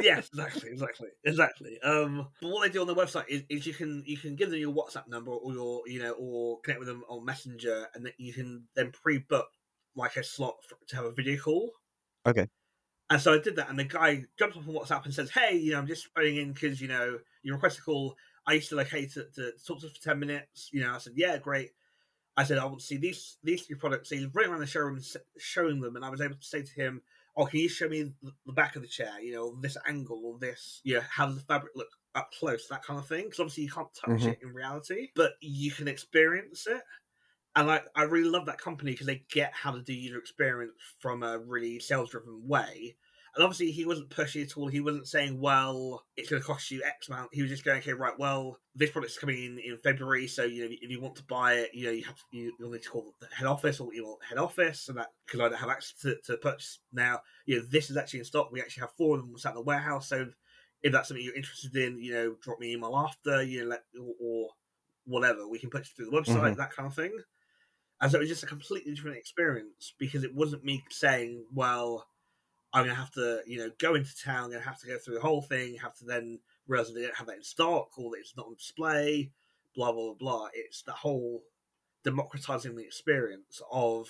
[0.00, 1.80] yes, exactly, exactly, exactly.
[1.82, 4.50] Um, but what they do on their website is, is, you can you can give
[4.50, 8.04] them your WhatsApp number or your you know or connect with them on Messenger, and
[8.04, 9.48] then you can then pre-book
[9.96, 11.70] like a slot for, to have a video call.
[12.26, 12.48] Okay.
[13.12, 15.54] And so I did that, and the guy jumps off on WhatsApp and says, "Hey,
[15.54, 18.16] you know, I'm just phoning in because you know you request a call.
[18.46, 20.70] I used to like hey to, to talk to us for ten minutes.
[20.72, 21.72] You know, I said, yeah, great.
[22.38, 24.08] I said, I want to see these these three products.
[24.08, 24.98] So he's running around the showroom
[25.36, 27.02] showing them, and I was able to say to him,
[27.36, 28.14] "Oh, can you show me
[28.46, 29.20] the back of the chair?
[29.20, 32.66] You know, this angle or this, you know, how does the fabric look up close?
[32.68, 33.24] That kind of thing.
[33.24, 34.28] Because obviously you can't touch mm-hmm.
[34.30, 36.80] it in reality, but you can experience it.
[37.54, 40.72] And like, I really love that company because they get how to do user experience
[41.00, 42.96] from a really sales driven way.
[43.34, 44.68] And obviously, he wasn't pushy at all.
[44.68, 47.30] He wasn't saying, well, it's going to cost you X amount.
[47.32, 50.26] He was just going, okay, right, well, this product's coming in in February.
[50.26, 52.52] So, you know, if you want to buy it, you know, you have to, you,
[52.60, 54.88] will need to call the head office or email head office.
[54.88, 57.96] And that, because I don't have access to, to purchase now, you know, this is
[57.96, 58.52] actually in stock.
[58.52, 60.10] We actually have four of them sat in the warehouse.
[60.10, 60.26] So,
[60.82, 63.70] if that's something you're interested in, you know, drop me an email after, you know,
[63.70, 64.48] let, or, or
[65.06, 65.48] whatever.
[65.48, 66.58] We can purchase through the website, mm-hmm.
[66.58, 67.12] that kind of thing.
[68.00, 72.06] And so it was just a completely different experience because it wasn't me saying, well,
[72.72, 74.44] I'm gonna have to, you know, go into town.
[74.44, 75.76] I'm gonna have to go through the whole thing.
[75.76, 78.54] Have to then realize they don't have that in stock or that it's not on
[78.54, 79.30] display.
[79.74, 80.48] Blah blah blah.
[80.54, 81.42] It's the whole
[82.04, 84.08] democratizing the experience of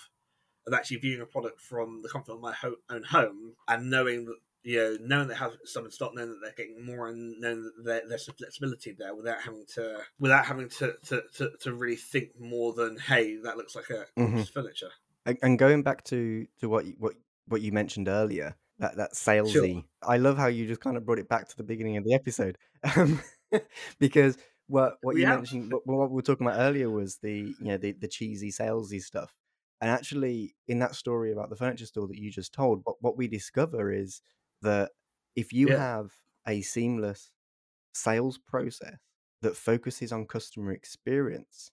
[0.66, 4.26] of actually viewing a product from the comfort of my ho- own home and knowing
[4.26, 7.40] that you know knowing they have some in stock, knowing that they're getting more, and
[7.40, 11.74] knowing that there's some flexibility there without having to without having to to, to, to
[11.74, 14.42] really think more than hey that looks like a mm-hmm.
[14.42, 14.90] furniture.
[15.24, 17.14] And going back to to what you, what
[17.48, 19.52] what you mentioned earlier, that that salesy.
[19.52, 19.82] Sure.
[20.02, 22.14] I love how you just kind of brought it back to the beginning of the
[22.14, 22.58] episode,
[22.96, 23.20] um,
[23.98, 24.36] because
[24.66, 27.76] what what you mentioned, what, what, we were talking about earlier was the you know
[27.76, 29.34] the the cheesy salesy stuff,
[29.80, 33.16] and actually in that story about the furniture store that you just told, what what
[33.16, 34.20] we discover is
[34.62, 34.90] that
[35.36, 35.78] if you yeah.
[35.78, 36.10] have
[36.46, 37.30] a seamless
[37.94, 38.98] sales process
[39.42, 41.70] that focuses on customer experience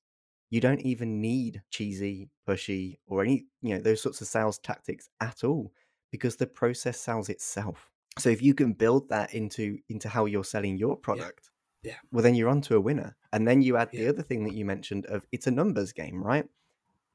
[0.50, 5.10] you don't even need cheesy, pushy, or any, you know, those sorts of sales tactics
[5.22, 5.72] at all
[6.12, 7.90] because the process sells itself.
[8.18, 11.52] So if you can build that into into how you're selling your product,
[11.84, 11.98] yeah, yeah.
[12.12, 13.16] well then you're onto a winner.
[13.32, 14.02] And then you add yeah.
[14.02, 16.46] the other thing that you mentioned of it's a numbers game, right?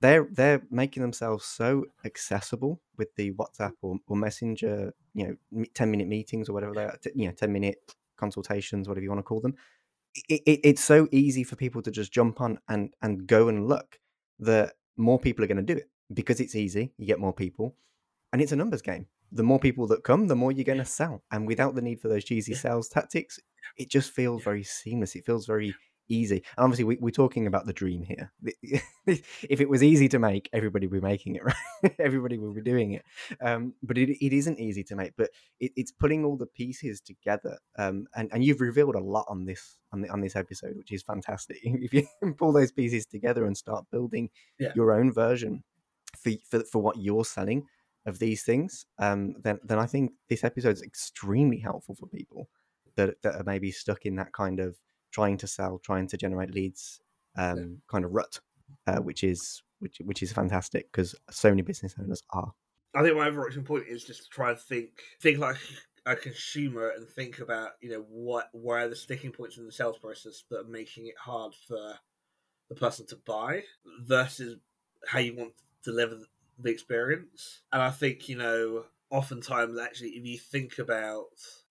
[0.00, 5.90] They're they're making themselves so accessible with the WhatsApp or, or Messenger, you know, ten
[5.90, 9.24] minute meetings or whatever they are, you know, ten minute consultations, whatever you want to
[9.24, 9.56] call them
[10.14, 13.68] it, it, it's so easy for people to just jump on and and go and
[13.68, 13.98] look
[14.38, 16.92] that more people are going to do it because it's easy.
[16.96, 17.76] You get more people,
[18.32, 19.06] and it's a numbers game.
[19.32, 21.24] The more people that come, the more you're going to sell.
[21.32, 22.58] And without the need for those cheesy yeah.
[22.58, 23.40] sales tactics,
[23.76, 25.16] it just feels very seamless.
[25.16, 25.74] It feels very
[26.08, 26.42] easy.
[26.56, 28.32] And obviously, we, are talking about the dream here.
[29.06, 31.44] if it was easy to make, everybody would be making it,
[31.82, 31.94] right?
[31.98, 33.04] everybody would be doing it.
[33.40, 35.12] Um, but it, it isn't easy to make.
[35.16, 35.30] But
[35.60, 37.58] it, it's putting all the pieces together.
[37.78, 40.92] Um, and, and you've revealed a lot on this on, the, on this episode, which
[40.92, 41.58] is fantastic.
[41.64, 42.06] If you
[42.38, 44.72] pull those pieces together and start building yeah.
[44.74, 45.62] your own version
[46.16, 47.66] for, for for what you're selling
[48.06, 52.48] of these things, um, then then I think this episode is extremely helpful for people
[52.96, 54.76] that that are maybe stuck in that kind of
[55.14, 57.00] trying to sell, trying to generate leads,
[57.36, 57.64] um, yeah.
[57.88, 58.40] kind of rut,
[58.88, 62.52] uh, which is which which is fantastic because so many business owners are.
[62.94, 64.90] I think my overarching point is just to try and think
[65.20, 65.56] think like
[66.04, 69.72] a consumer and think about you know what where are the sticking points in the
[69.72, 71.94] sales process that are making it hard for
[72.68, 73.62] the person to buy
[74.00, 74.58] versus
[75.06, 76.18] how you want to deliver
[76.58, 77.62] the experience.
[77.72, 81.28] And I think you know oftentimes actually if you think about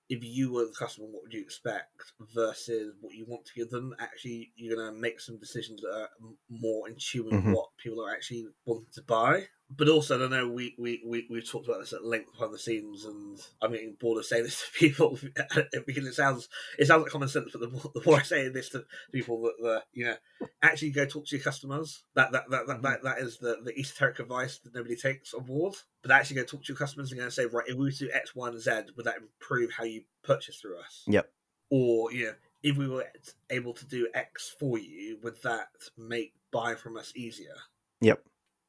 [0.10, 3.70] if you were the customer, what would you expect versus what you want to give
[3.70, 3.95] them?
[3.99, 6.10] Actually, you're going to make some decisions that are
[6.49, 7.54] more in tune with mm-hmm.
[7.54, 9.43] what people are actually wanting to buy.
[9.75, 12.53] But also, I don't know we we we we've talked about this at length behind
[12.53, 15.17] the scenes, and I'm getting bored of saying this to people
[15.88, 17.49] because it sounds it sounds like common sense.
[17.51, 20.15] But the more, the more I say this to people, that the you know
[20.61, 22.03] actually go talk to your customers.
[22.15, 23.05] That that that that, that, mm-hmm.
[23.07, 25.75] that is the the esoteric advice that nobody takes on board.
[26.03, 28.36] But actually go talk to your customers and go say, right, if we do X,
[28.36, 31.03] Y, and Z, would that improve how you purchase through us?
[31.07, 31.31] Yep.
[31.71, 33.05] Or you know, if we were
[33.49, 37.55] able to do X for you, would that make buying from us easier?
[38.04, 38.22] Yep.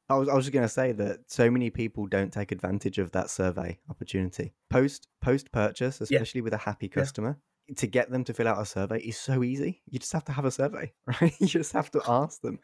[0.07, 2.99] I was, I was just going to say that so many people don't take advantage
[2.99, 4.53] of that survey opportunity.
[4.69, 6.43] Post post purchase, especially yeah.
[6.43, 7.75] with a happy customer, yeah.
[7.77, 9.81] to get them to fill out a survey is so easy.
[9.89, 11.33] You just have to have a survey, right?
[11.39, 12.59] you just have to ask them,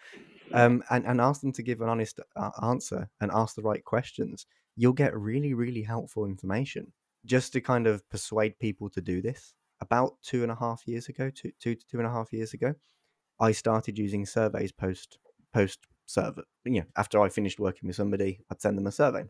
[0.53, 3.83] um, and and ask them to give an honest uh, answer and ask the right
[3.83, 4.45] questions.
[4.75, 6.93] You'll get really really helpful information
[7.25, 9.53] just to kind of persuade people to do this.
[9.81, 12.53] About two and a half years ago, two two to two and a half years
[12.53, 12.75] ago,
[13.39, 15.17] I started using surveys post
[15.51, 15.79] post
[16.11, 16.41] survey.
[16.65, 19.25] You know, after I finished working with somebody, I'd send them a survey.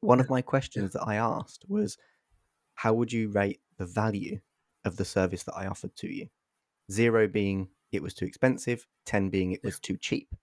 [0.00, 1.98] One of my questions that I asked was,
[2.74, 4.40] "How would you rate the value
[4.84, 6.28] of the service that I offered to you?"
[6.90, 10.34] Zero being it was too expensive, ten being it was too cheap.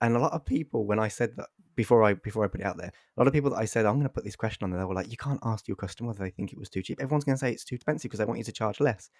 [0.00, 2.66] And a lot of people, when I said that before I before I put it
[2.66, 4.64] out there, a lot of people that I said I'm going to put this question
[4.64, 6.70] on there, they were like, "You can't ask your customer whether they think it was
[6.70, 7.00] too cheap.
[7.00, 9.10] Everyone's going to say it's too expensive because they want you to charge less."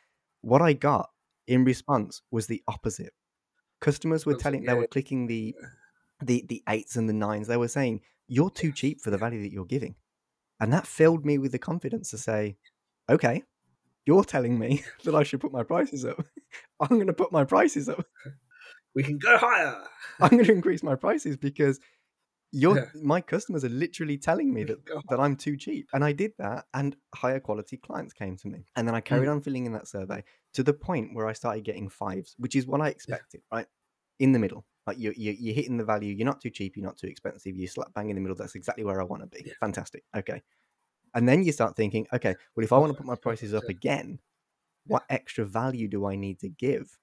[0.40, 1.10] What I got
[1.46, 3.12] in response was the opposite.
[3.80, 5.54] Customers were telling, they were clicking the
[6.22, 7.46] the the eights and the nines.
[7.46, 9.94] They were saying you're too cheap for the value that you're giving,
[10.60, 12.56] and that filled me with the confidence to say,
[13.08, 13.42] okay,
[14.06, 16.24] you're telling me that I should put my prices up.
[16.80, 18.04] I'm going to put my prices up.
[18.94, 19.76] We can go higher.
[20.18, 21.78] I'm going to increase my prices because
[22.50, 22.84] your yeah.
[23.00, 24.78] my customers are literally telling me that
[25.10, 28.64] that I'm too cheap, and I did that, and higher quality clients came to me,
[28.74, 29.32] and then I carried mm.
[29.32, 32.66] on filling in that survey to the point where I started getting fives, which is
[32.66, 33.58] what I expected, yeah.
[33.58, 33.66] right
[34.18, 34.64] in the middle.
[34.88, 36.14] Like you, you, you're hitting the value.
[36.14, 36.74] You're not too cheap.
[36.74, 37.54] You're not too expensive.
[37.54, 38.34] You slap bang in the middle.
[38.34, 39.44] That's exactly where I want to be.
[39.46, 39.52] Yeah.
[39.60, 40.02] Fantastic.
[40.16, 40.42] Okay.
[41.14, 43.68] And then you start thinking, okay, well, if I want to put my prices up
[43.68, 44.18] again,
[44.86, 46.96] what extra value do I need to give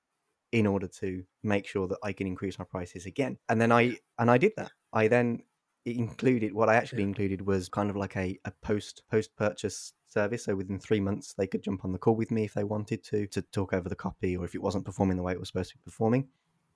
[0.52, 3.38] in order to make sure that I can increase my prices again?
[3.50, 4.72] And then I and I did that.
[4.92, 5.44] I then
[5.86, 10.46] included what I actually included was kind of like a, a post post purchase service.
[10.46, 13.04] So within three months, they could jump on the call with me if they wanted
[13.04, 15.50] to to talk over the copy, or if it wasn't performing the way it was
[15.50, 16.28] supposed to be performing.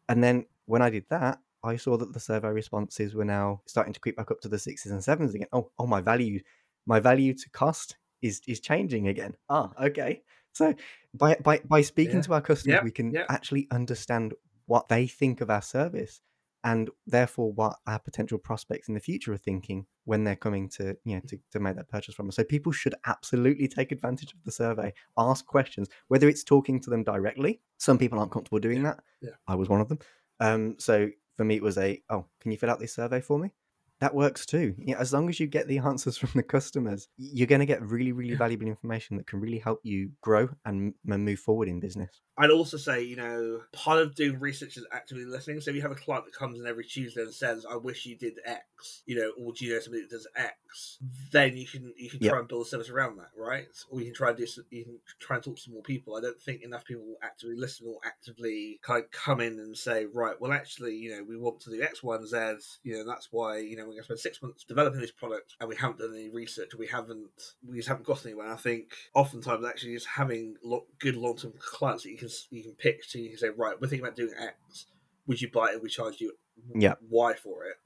[0.09, 3.93] And then when I did that, I saw that the survey responses were now starting
[3.93, 5.47] to creep back up to the sixes and sevens again.
[5.53, 6.41] Oh, oh, my value,
[6.85, 9.35] my value to cost is is changing again.
[9.49, 10.21] Ah, okay.
[10.53, 10.73] So
[11.13, 12.21] by by by speaking yeah.
[12.21, 12.83] to our customers, yeah.
[12.83, 13.25] we can yeah.
[13.29, 14.33] actually understand
[14.65, 16.21] what they think of our service
[16.63, 20.97] and therefore what our potential prospects in the future are thinking when they're coming to
[21.05, 22.35] you know to, to make that purchase from us.
[22.35, 26.89] So people should absolutely take advantage of the survey ask questions whether it's talking to
[26.89, 27.61] them directly.
[27.77, 28.99] Some people aren't comfortable doing that.
[29.21, 29.31] Yeah.
[29.47, 29.99] i was one of them.
[30.39, 33.39] Um, so for me it was a oh can you fill out this survey for
[33.39, 33.51] me
[33.99, 34.75] that works too.
[34.79, 37.81] Yeah, as long as you get the answers from the customers, you're going to get
[37.81, 42.21] really, really valuable information that can really help you grow and, move forward in business.
[42.37, 45.59] I'd also say, you know, part of doing research is actively listening.
[45.59, 48.05] So if you have a client that comes in every Tuesday and says, "I wish
[48.05, 50.99] you did X," you know, or do you know somebody that does X,
[51.33, 52.39] then you can you can try yep.
[52.39, 53.67] and build a service around that, right?
[53.89, 56.15] Or you can try and do you can try and talk to some more people.
[56.15, 59.77] I don't think enough people will actively listen or actively kind of come in and
[59.77, 62.79] say, right, well, actually, you know, we want to do X, Y, and Z.
[62.83, 65.55] You know, that's why you know we're going to spend six months developing this product
[65.59, 66.71] and we haven't done any research.
[66.77, 67.29] We haven't
[67.67, 68.51] we just haven't got anywhere.
[68.51, 72.63] I think oftentimes actually just having lo- good long term clients that you can you
[72.63, 74.85] can pick to you can say, right, we're thinking about doing X.
[75.27, 75.83] Would you buy it?
[75.83, 76.33] We charge you
[76.75, 76.95] yeah.
[77.09, 77.77] Y for it.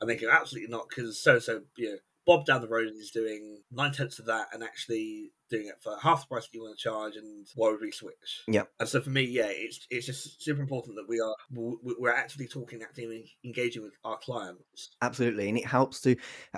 [0.00, 1.96] And they go, absolutely not, because so so you know
[2.26, 5.96] Bob down the road is doing nine tenths of that and actually doing it for
[6.00, 7.16] half the price that you want to charge.
[7.16, 8.42] And why would we switch?
[8.48, 8.62] Yeah.
[8.80, 12.48] And so for me, yeah, it's it's just super important that we are we're actively
[12.48, 14.96] talking, actively engaging with our clients.
[15.02, 16.16] Absolutely, and it helps to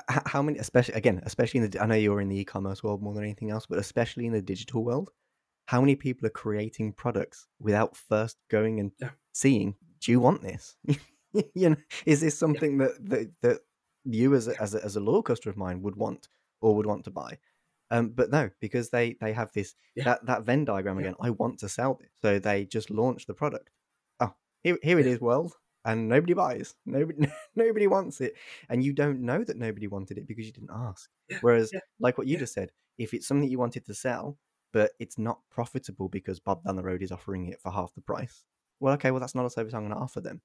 [0.08, 3.14] how many, especially again, especially in the I know you're in the e-commerce world more
[3.14, 5.10] than anything else, but especially in the digital world,
[5.66, 9.10] how many people are creating products without first going and yeah.
[9.32, 10.76] seeing, do you want this?
[11.54, 12.86] you know, is this something yeah.
[12.86, 13.60] that, that that
[14.14, 16.28] you as a, as a, as a loyal customer of mine would want
[16.60, 17.38] or would want to buy.
[17.90, 20.04] Um, but no, because they they have this yeah.
[20.04, 21.14] that that Venn diagram again.
[21.20, 21.26] Yeah.
[21.26, 23.70] I want to sell this, so they just launch the product.
[24.18, 25.52] Oh, here here it is, world,
[25.84, 26.74] and nobody buys.
[26.84, 28.34] Nobody nobody wants it,
[28.68, 31.08] and you don't know that nobody wanted it because you didn't ask.
[31.28, 31.38] Yeah.
[31.42, 34.36] Whereas, like what you just said, if it's something you wanted to sell,
[34.72, 38.00] but it's not profitable because Bob down the road is offering it for half the
[38.00, 38.44] price.
[38.80, 40.40] Well, okay, well that's not a service I'm going to offer them.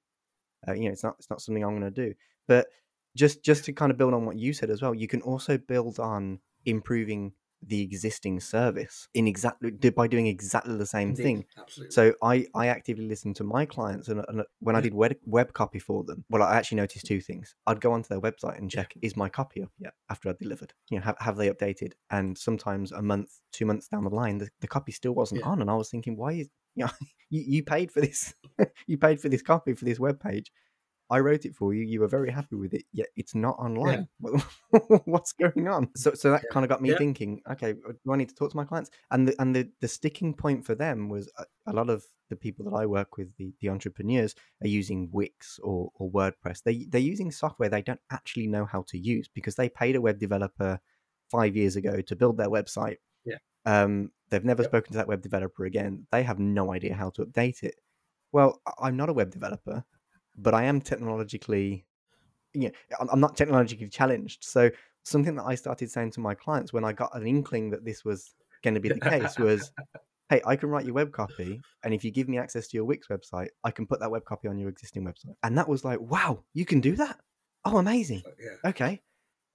[0.66, 2.14] Uh, you know, it's not it's not something I'm going to do.
[2.46, 2.68] But
[3.16, 5.58] just just to kind of build on what you said as well, you can also
[5.58, 7.32] build on improving
[7.66, 11.44] the existing service in exactly by doing exactly the same Indeed, thing.
[11.56, 11.92] absolutely.
[11.92, 14.84] So I, I actively listen to my clients, and, and when I mm.
[14.84, 17.54] did web, web copy for them, well, I actually noticed two things.
[17.66, 18.82] I'd go onto their website and Yeah.
[18.82, 20.74] check is my copy up yet after I delivered.
[20.90, 21.92] You know, have, have they updated?
[22.10, 25.48] And sometimes a month, two months down the line, the, the copy still wasn't Yeah.
[25.48, 26.90] on, and I was thinking, why is you know
[27.30, 28.34] you, you paid for this,
[28.86, 30.50] you paid for this copy for this web page.
[31.12, 31.82] I wrote it for you.
[31.84, 34.08] You were very happy with it, yet it's not online.
[35.04, 35.90] What's going on?
[35.94, 36.50] So, so that Yeah.
[36.50, 36.96] kind of got me Yeah.
[36.96, 37.42] thinking.
[37.50, 38.90] Okay, uh, do I need to talk to my clients?
[39.10, 42.36] And the and the, the sticking point for them was a, a lot of the
[42.36, 46.62] people that I work with, the, the entrepreneurs, are using Wix or, or WordPress.
[46.62, 50.00] They they're using software they don't actually know how to use because they paid a
[50.00, 50.80] web developer
[51.30, 52.96] five years ago to build their website.
[53.26, 53.36] Yeah.
[53.66, 54.70] Um, they've never Yep.
[54.70, 56.06] spoken to that web developer again.
[56.10, 57.74] They have no idea how to update it.
[58.32, 59.84] Well, I'm not a web developer,
[60.36, 61.84] but I am technologically,
[62.54, 64.44] you know, I'm- not technologically challenged.
[64.44, 64.70] So
[65.04, 68.04] something that I started saying to my clients when I got an inkling that this
[68.04, 69.72] was going to be the case was,
[70.28, 72.84] hey, I can write your web copy, and if you give me access to your
[72.84, 75.34] Wix website, I can put that web copy on your existing website.
[75.42, 77.20] And that was like, wow, you can do that.
[77.64, 78.22] Oh, amazing.
[78.40, 78.70] Yeah.
[78.70, 79.00] Okay.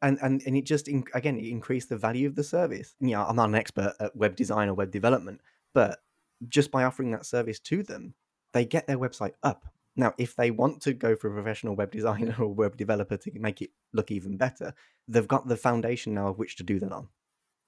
[0.03, 2.93] And and and it just in, again it increased the value of the service.
[2.99, 5.41] You know, I'm not an expert at web design or web development,
[5.73, 5.99] but
[6.47, 8.13] just by offering that service to them,
[8.53, 9.65] they get their website up.
[9.97, 13.31] Now, if they want to go for a professional web designer or web developer to
[13.39, 14.73] make it look even better,
[15.07, 17.09] they've got the foundation now of which to do that on,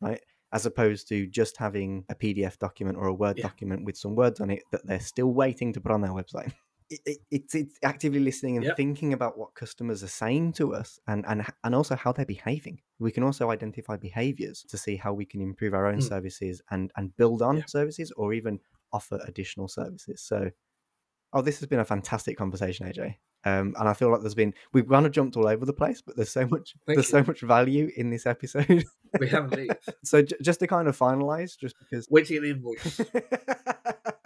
[0.02, 0.22] right?
[0.52, 3.44] As opposed to just having a PDF document or a Word Yeah.
[3.44, 6.54] document with some words on it that they're still waiting to put on their website.
[6.92, 8.76] It, it, it's it's actively listening and Yep.
[8.76, 12.82] thinking about what customers are saying to us and, and and also how they're behaving.
[12.98, 16.08] We can also identify behaviors to see how we can improve our own Mm.
[16.08, 17.66] services and and build on Yeah.
[17.68, 18.60] services or even
[18.92, 20.24] offer additional services.
[20.24, 20.50] So
[21.32, 23.16] Oh, this has been a fantastic conversation, AJ.
[23.46, 26.02] Um, and I feel like there's been we've kind of jumped all over the place,
[26.02, 27.20] but there's so much Thank there's you.
[27.20, 28.84] so much value in this episode.
[29.20, 29.72] We have indeed.
[30.04, 33.02] so j- just to kind of finalize, just because Wait till you get the invoice.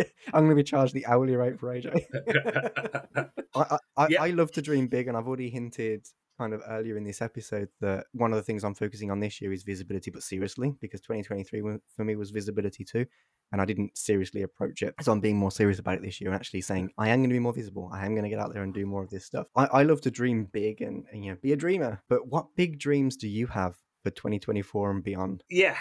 [0.00, 2.04] yeah, I'm going to be charged the hourly rate for AJ.
[3.54, 4.22] I, I, Yeah.
[4.22, 6.06] I love to dream big, and I've already hinted
[6.40, 9.42] kind of earlier in this episode that one of the things I'm focusing on this
[9.42, 11.60] year is visibility, but seriously, because 2023
[11.94, 13.04] for me was visibility too,
[13.52, 14.94] and I didn't seriously approach it.
[15.02, 17.30] So I'm being more serious about it this year and actually saying I am going
[17.30, 17.90] to be more visible.
[17.92, 19.48] I am going to get out there and do more of this stuff.
[19.54, 22.02] I, I love to dream big and, and you know be a dreamer.
[22.08, 25.42] But what big dreams do you have for 2024 and beyond?
[25.50, 25.76] yeah.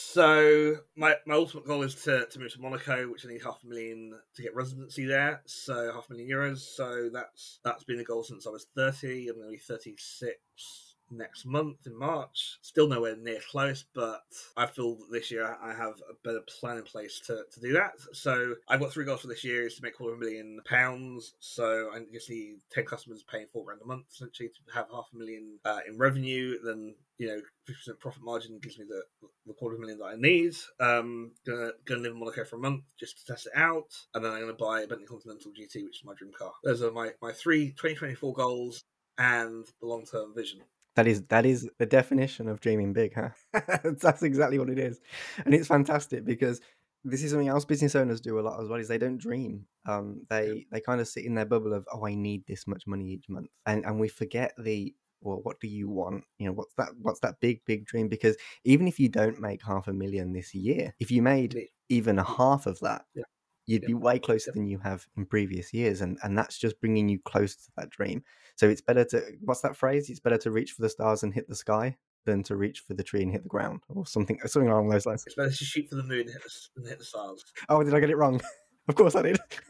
[0.00, 3.58] So my, my ultimate goal is to, to move to Monaco, which I need half
[3.64, 5.42] a million to get residency there.
[5.44, 6.58] So half a million euros.
[6.58, 9.28] So that's that's been the goal since I was thirty.
[9.28, 12.58] I'm going to be thirty six next month in March.
[12.62, 14.22] Still nowhere near close, but
[14.56, 17.72] I feel that this year I have a better plan in place to, to do
[17.72, 17.92] that.
[18.12, 20.60] So I've got three goals for this year: is to make quarter of a million
[20.64, 21.34] pounds.
[21.40, 25.08] So I just need ten customers paying four grand a month essentially to have half
[25.12, 26.58] a million uh, in revenue.
[26.62, 29.02] Then you know, fifty percent profit margin gives me the
[29.46, 30.54] the quarter of a million that I need.
[30.80, 34.24] Um, gonna gonna live in Monaco for a month just to test it out, and
[34.24, 36.52] then I'm gonna buy a Bentley Continental GT, which is my dream car.
[36.62, 38.84] Those are my my three 2024 goals
[39.18, 40.60] and the long term vision.
[40.98, 43.28] That is that is the definition of dreaming big, huh?
[44.02, 45.00] That's exactly what it is,
[45.44, 46.60] and it's fantastic because
[47.04, 48.80] this is something else business owners do a lot as well.
[48.80, 49.64] Is they don't dream.
[49.86, 52.84] Um, they they kind of sit in their bubble of oh, I need this much
[52.88, 56.24] money each month, and and we forget the well, what do you want?
[56.38, 56.88] You know, what's that?
[57.00, 58.08] What's that big big dream?
[58.08, 62.18] Because even if you don't make half a million this year, if you made even
[62.18, 63.22] a half of that, Yeah.
[63.68, 67.08] You'd be way closer than you have in previous years, and and that's just bringing
[67.08, 68.24] you close to that dream.
[68.56, 70.08] So it's better to what's that phrase?
[70.10, 72.94] It's better to reach for the stars and hit the sky than to reach for
[72.94, 75.24] the tree and hit the ground, or something something along those lines.
[75.26, 77.44] It's better to shoot for the moon and hit the, and hit the stars.
[77.68, 78.40] Oh, did I get it wrong?
[78.88, 79.38] of course I did.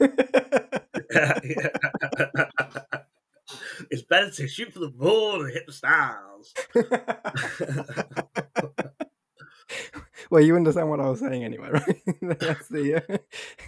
[3.90, 6.54] it's better to shoot for the moon and hit the stars.
[10.30, 12.38] well, you understand what I was saying anyway, right?
[12.38, 13.16] that's the uh,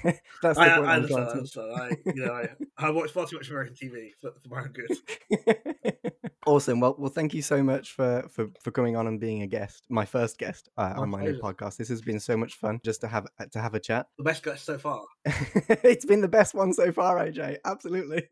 [0.43, 0.97] that's the I, point I.
[0.97, 1.73] I trying understand.
[1.75, 2.49] I, you know, I,
[2.79, 6.13] I watch far too much American TV for, for my own good.
[6.47, 6.81] awesome.
[6.81, 9.85] Well, well, thank you so much for for for coming on and being a guest,
[9.89, 11.77] my first guest uh, on my new podcast.
[11.77, 14.07] This has been so much fun just to have to have a chat.
[14.19, 15.03] The best guest so far.
[15.25, 17.59] it's been the best one so far, AJ.
[17.65, 18.25] Absolutely.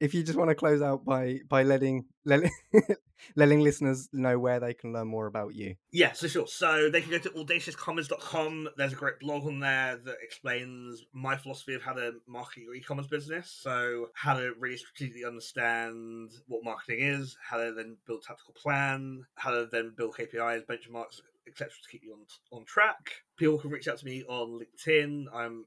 [0.00, 2.50] If you just want to close out by by letting letting,
[3.36, 5.74] letting listeners know where they can learn more about you.
[5.92, 6.46] Yeah, so sure.
[6.46, 8.68] So they can go to audaciouscommons.com.
[8.76, 12.74] There's a great blog on there that explains my philosophy of how to market your
[12.74, 13.50] e-commerce business.
[13.50, 19.24] So how to really strategically understand what marketing is, how to then build tactical plan,
[19.34, 21.70] how to then build KPIs, benchmarks, etc.
[21.70, 22.20] to keep you on
[22.52, 23.12] on track.
[23.36, 25.26] People can reach out to me on LinkedIn.
[25.32, 25.64] I'm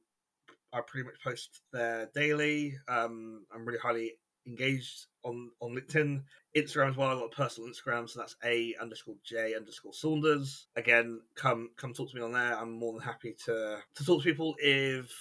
[0.73, 2.75] I pretty much post there daily.
[2.87, 4.13] Um, I'm really highly
[4.47, 6.23] engaged on on LinkedIn.
[6.55, 7.09] Instagram as well.
[7.09, 10.67] I've got a personal Instagram, so that's a underscore j underscore Saunders.
[10.75, 12.57] Again, come come talk to me on there.
[12.57, 15.11] I'm more than happy to to talk to people if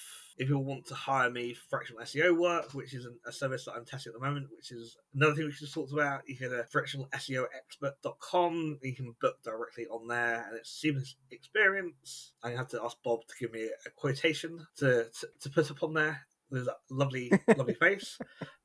[0.40, 3.72] if you want to hire me for fractional SEO work, which is a service that
[3.72, 6.48] I'm testing at the moment, which is another thing we just talked about, you can
[6.48, 8.78] go to fractionalseoexpert.com.
[8.82, 12.32] You can book directly on there, and it's seamless experience.
[12.42, 15.82] I have to ask Bob to give me a quotation to, to, to put up
[15.82, 16.22] on there.
[16.50, 18.18] There's a lovely, lovely face.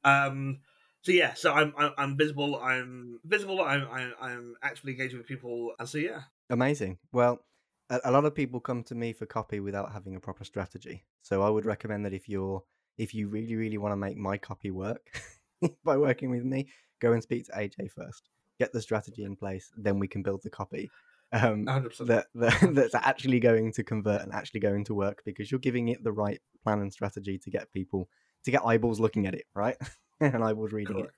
[0.05, 0.59] Um,
[1.01, 2.55] so yeah, so I'm, I'm, I'm visible.
[2.55, 3.61] I'm visible.
[3.61, 6.21] I'm I'm, I'm actively engaging with people, and so yeah.
[6.49, 6.99] Amazing.
[7.11, 7.41] Well,
[7.89, 11.03] a, a lot of people come to me for copy without having a proper strategy.
[11.21, 12.63] So I would recommend that if you're
[12.97, 15.21] if you really really want to make my copy work
[15.83, 16.67] by working with me,
[17.01, 18.29] go and speak to AJ first.
[18.59, 20.89] Get the strategy in place, then we can build the copy
[21.33, 25.59] um, that, that that's actually going to convert and actually going to work because you're
[25.59, 28.09] giving it the right plan and strategy to get people
[28.43, 29.75] to get eyeballs looking at it, right?
[30.19, 31.09] and eyeballs reading Correct.
[31.09, 31.15] it.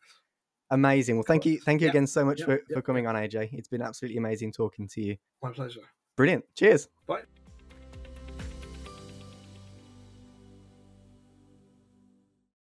[0.72, 1.16] Amazing.
[1.16, 3.50] Well, thank you, thank you again so much for, for coming on, AJ.
[3.54, 5.18] It's been absolutely amazing talking to you.
[5.42, 5.82] My pleasure.
[6.18, 6.44] Brilliant.
[6.56, 6.90] Cheers.
[7.06, 7.22] Bye.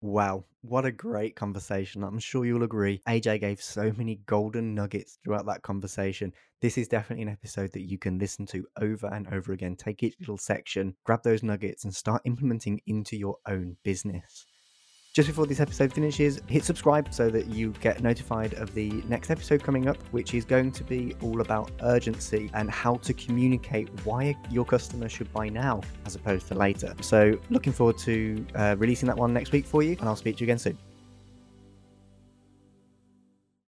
[0.01, 2.03] Wow, what a great conversation.
[2.03, 3.01] I'm sure you'll agree.
[3.07, 6.33] AJ gave so many golden nuggets throughout that conversation.
[6.61, 9.77] This is definitely an episode that you can listen to over and over again.
[9.77, 14.45] Take each little section, grab those nuggets, and start implementing into your own business.
[15.13, 19.29] Just before this episode finishes, hit subscribe so that you get notified of the next
[19.29, 23.89] episode coming up, which is going to be all about urgency and how to communicate
[24.05, 26.95] why your customer should buy now as opposed to later.
[27.01, 30.37] So, looking forward to uh, releasing that one next week for you, and I'll speak
[30.37, 30.79] to you again soon.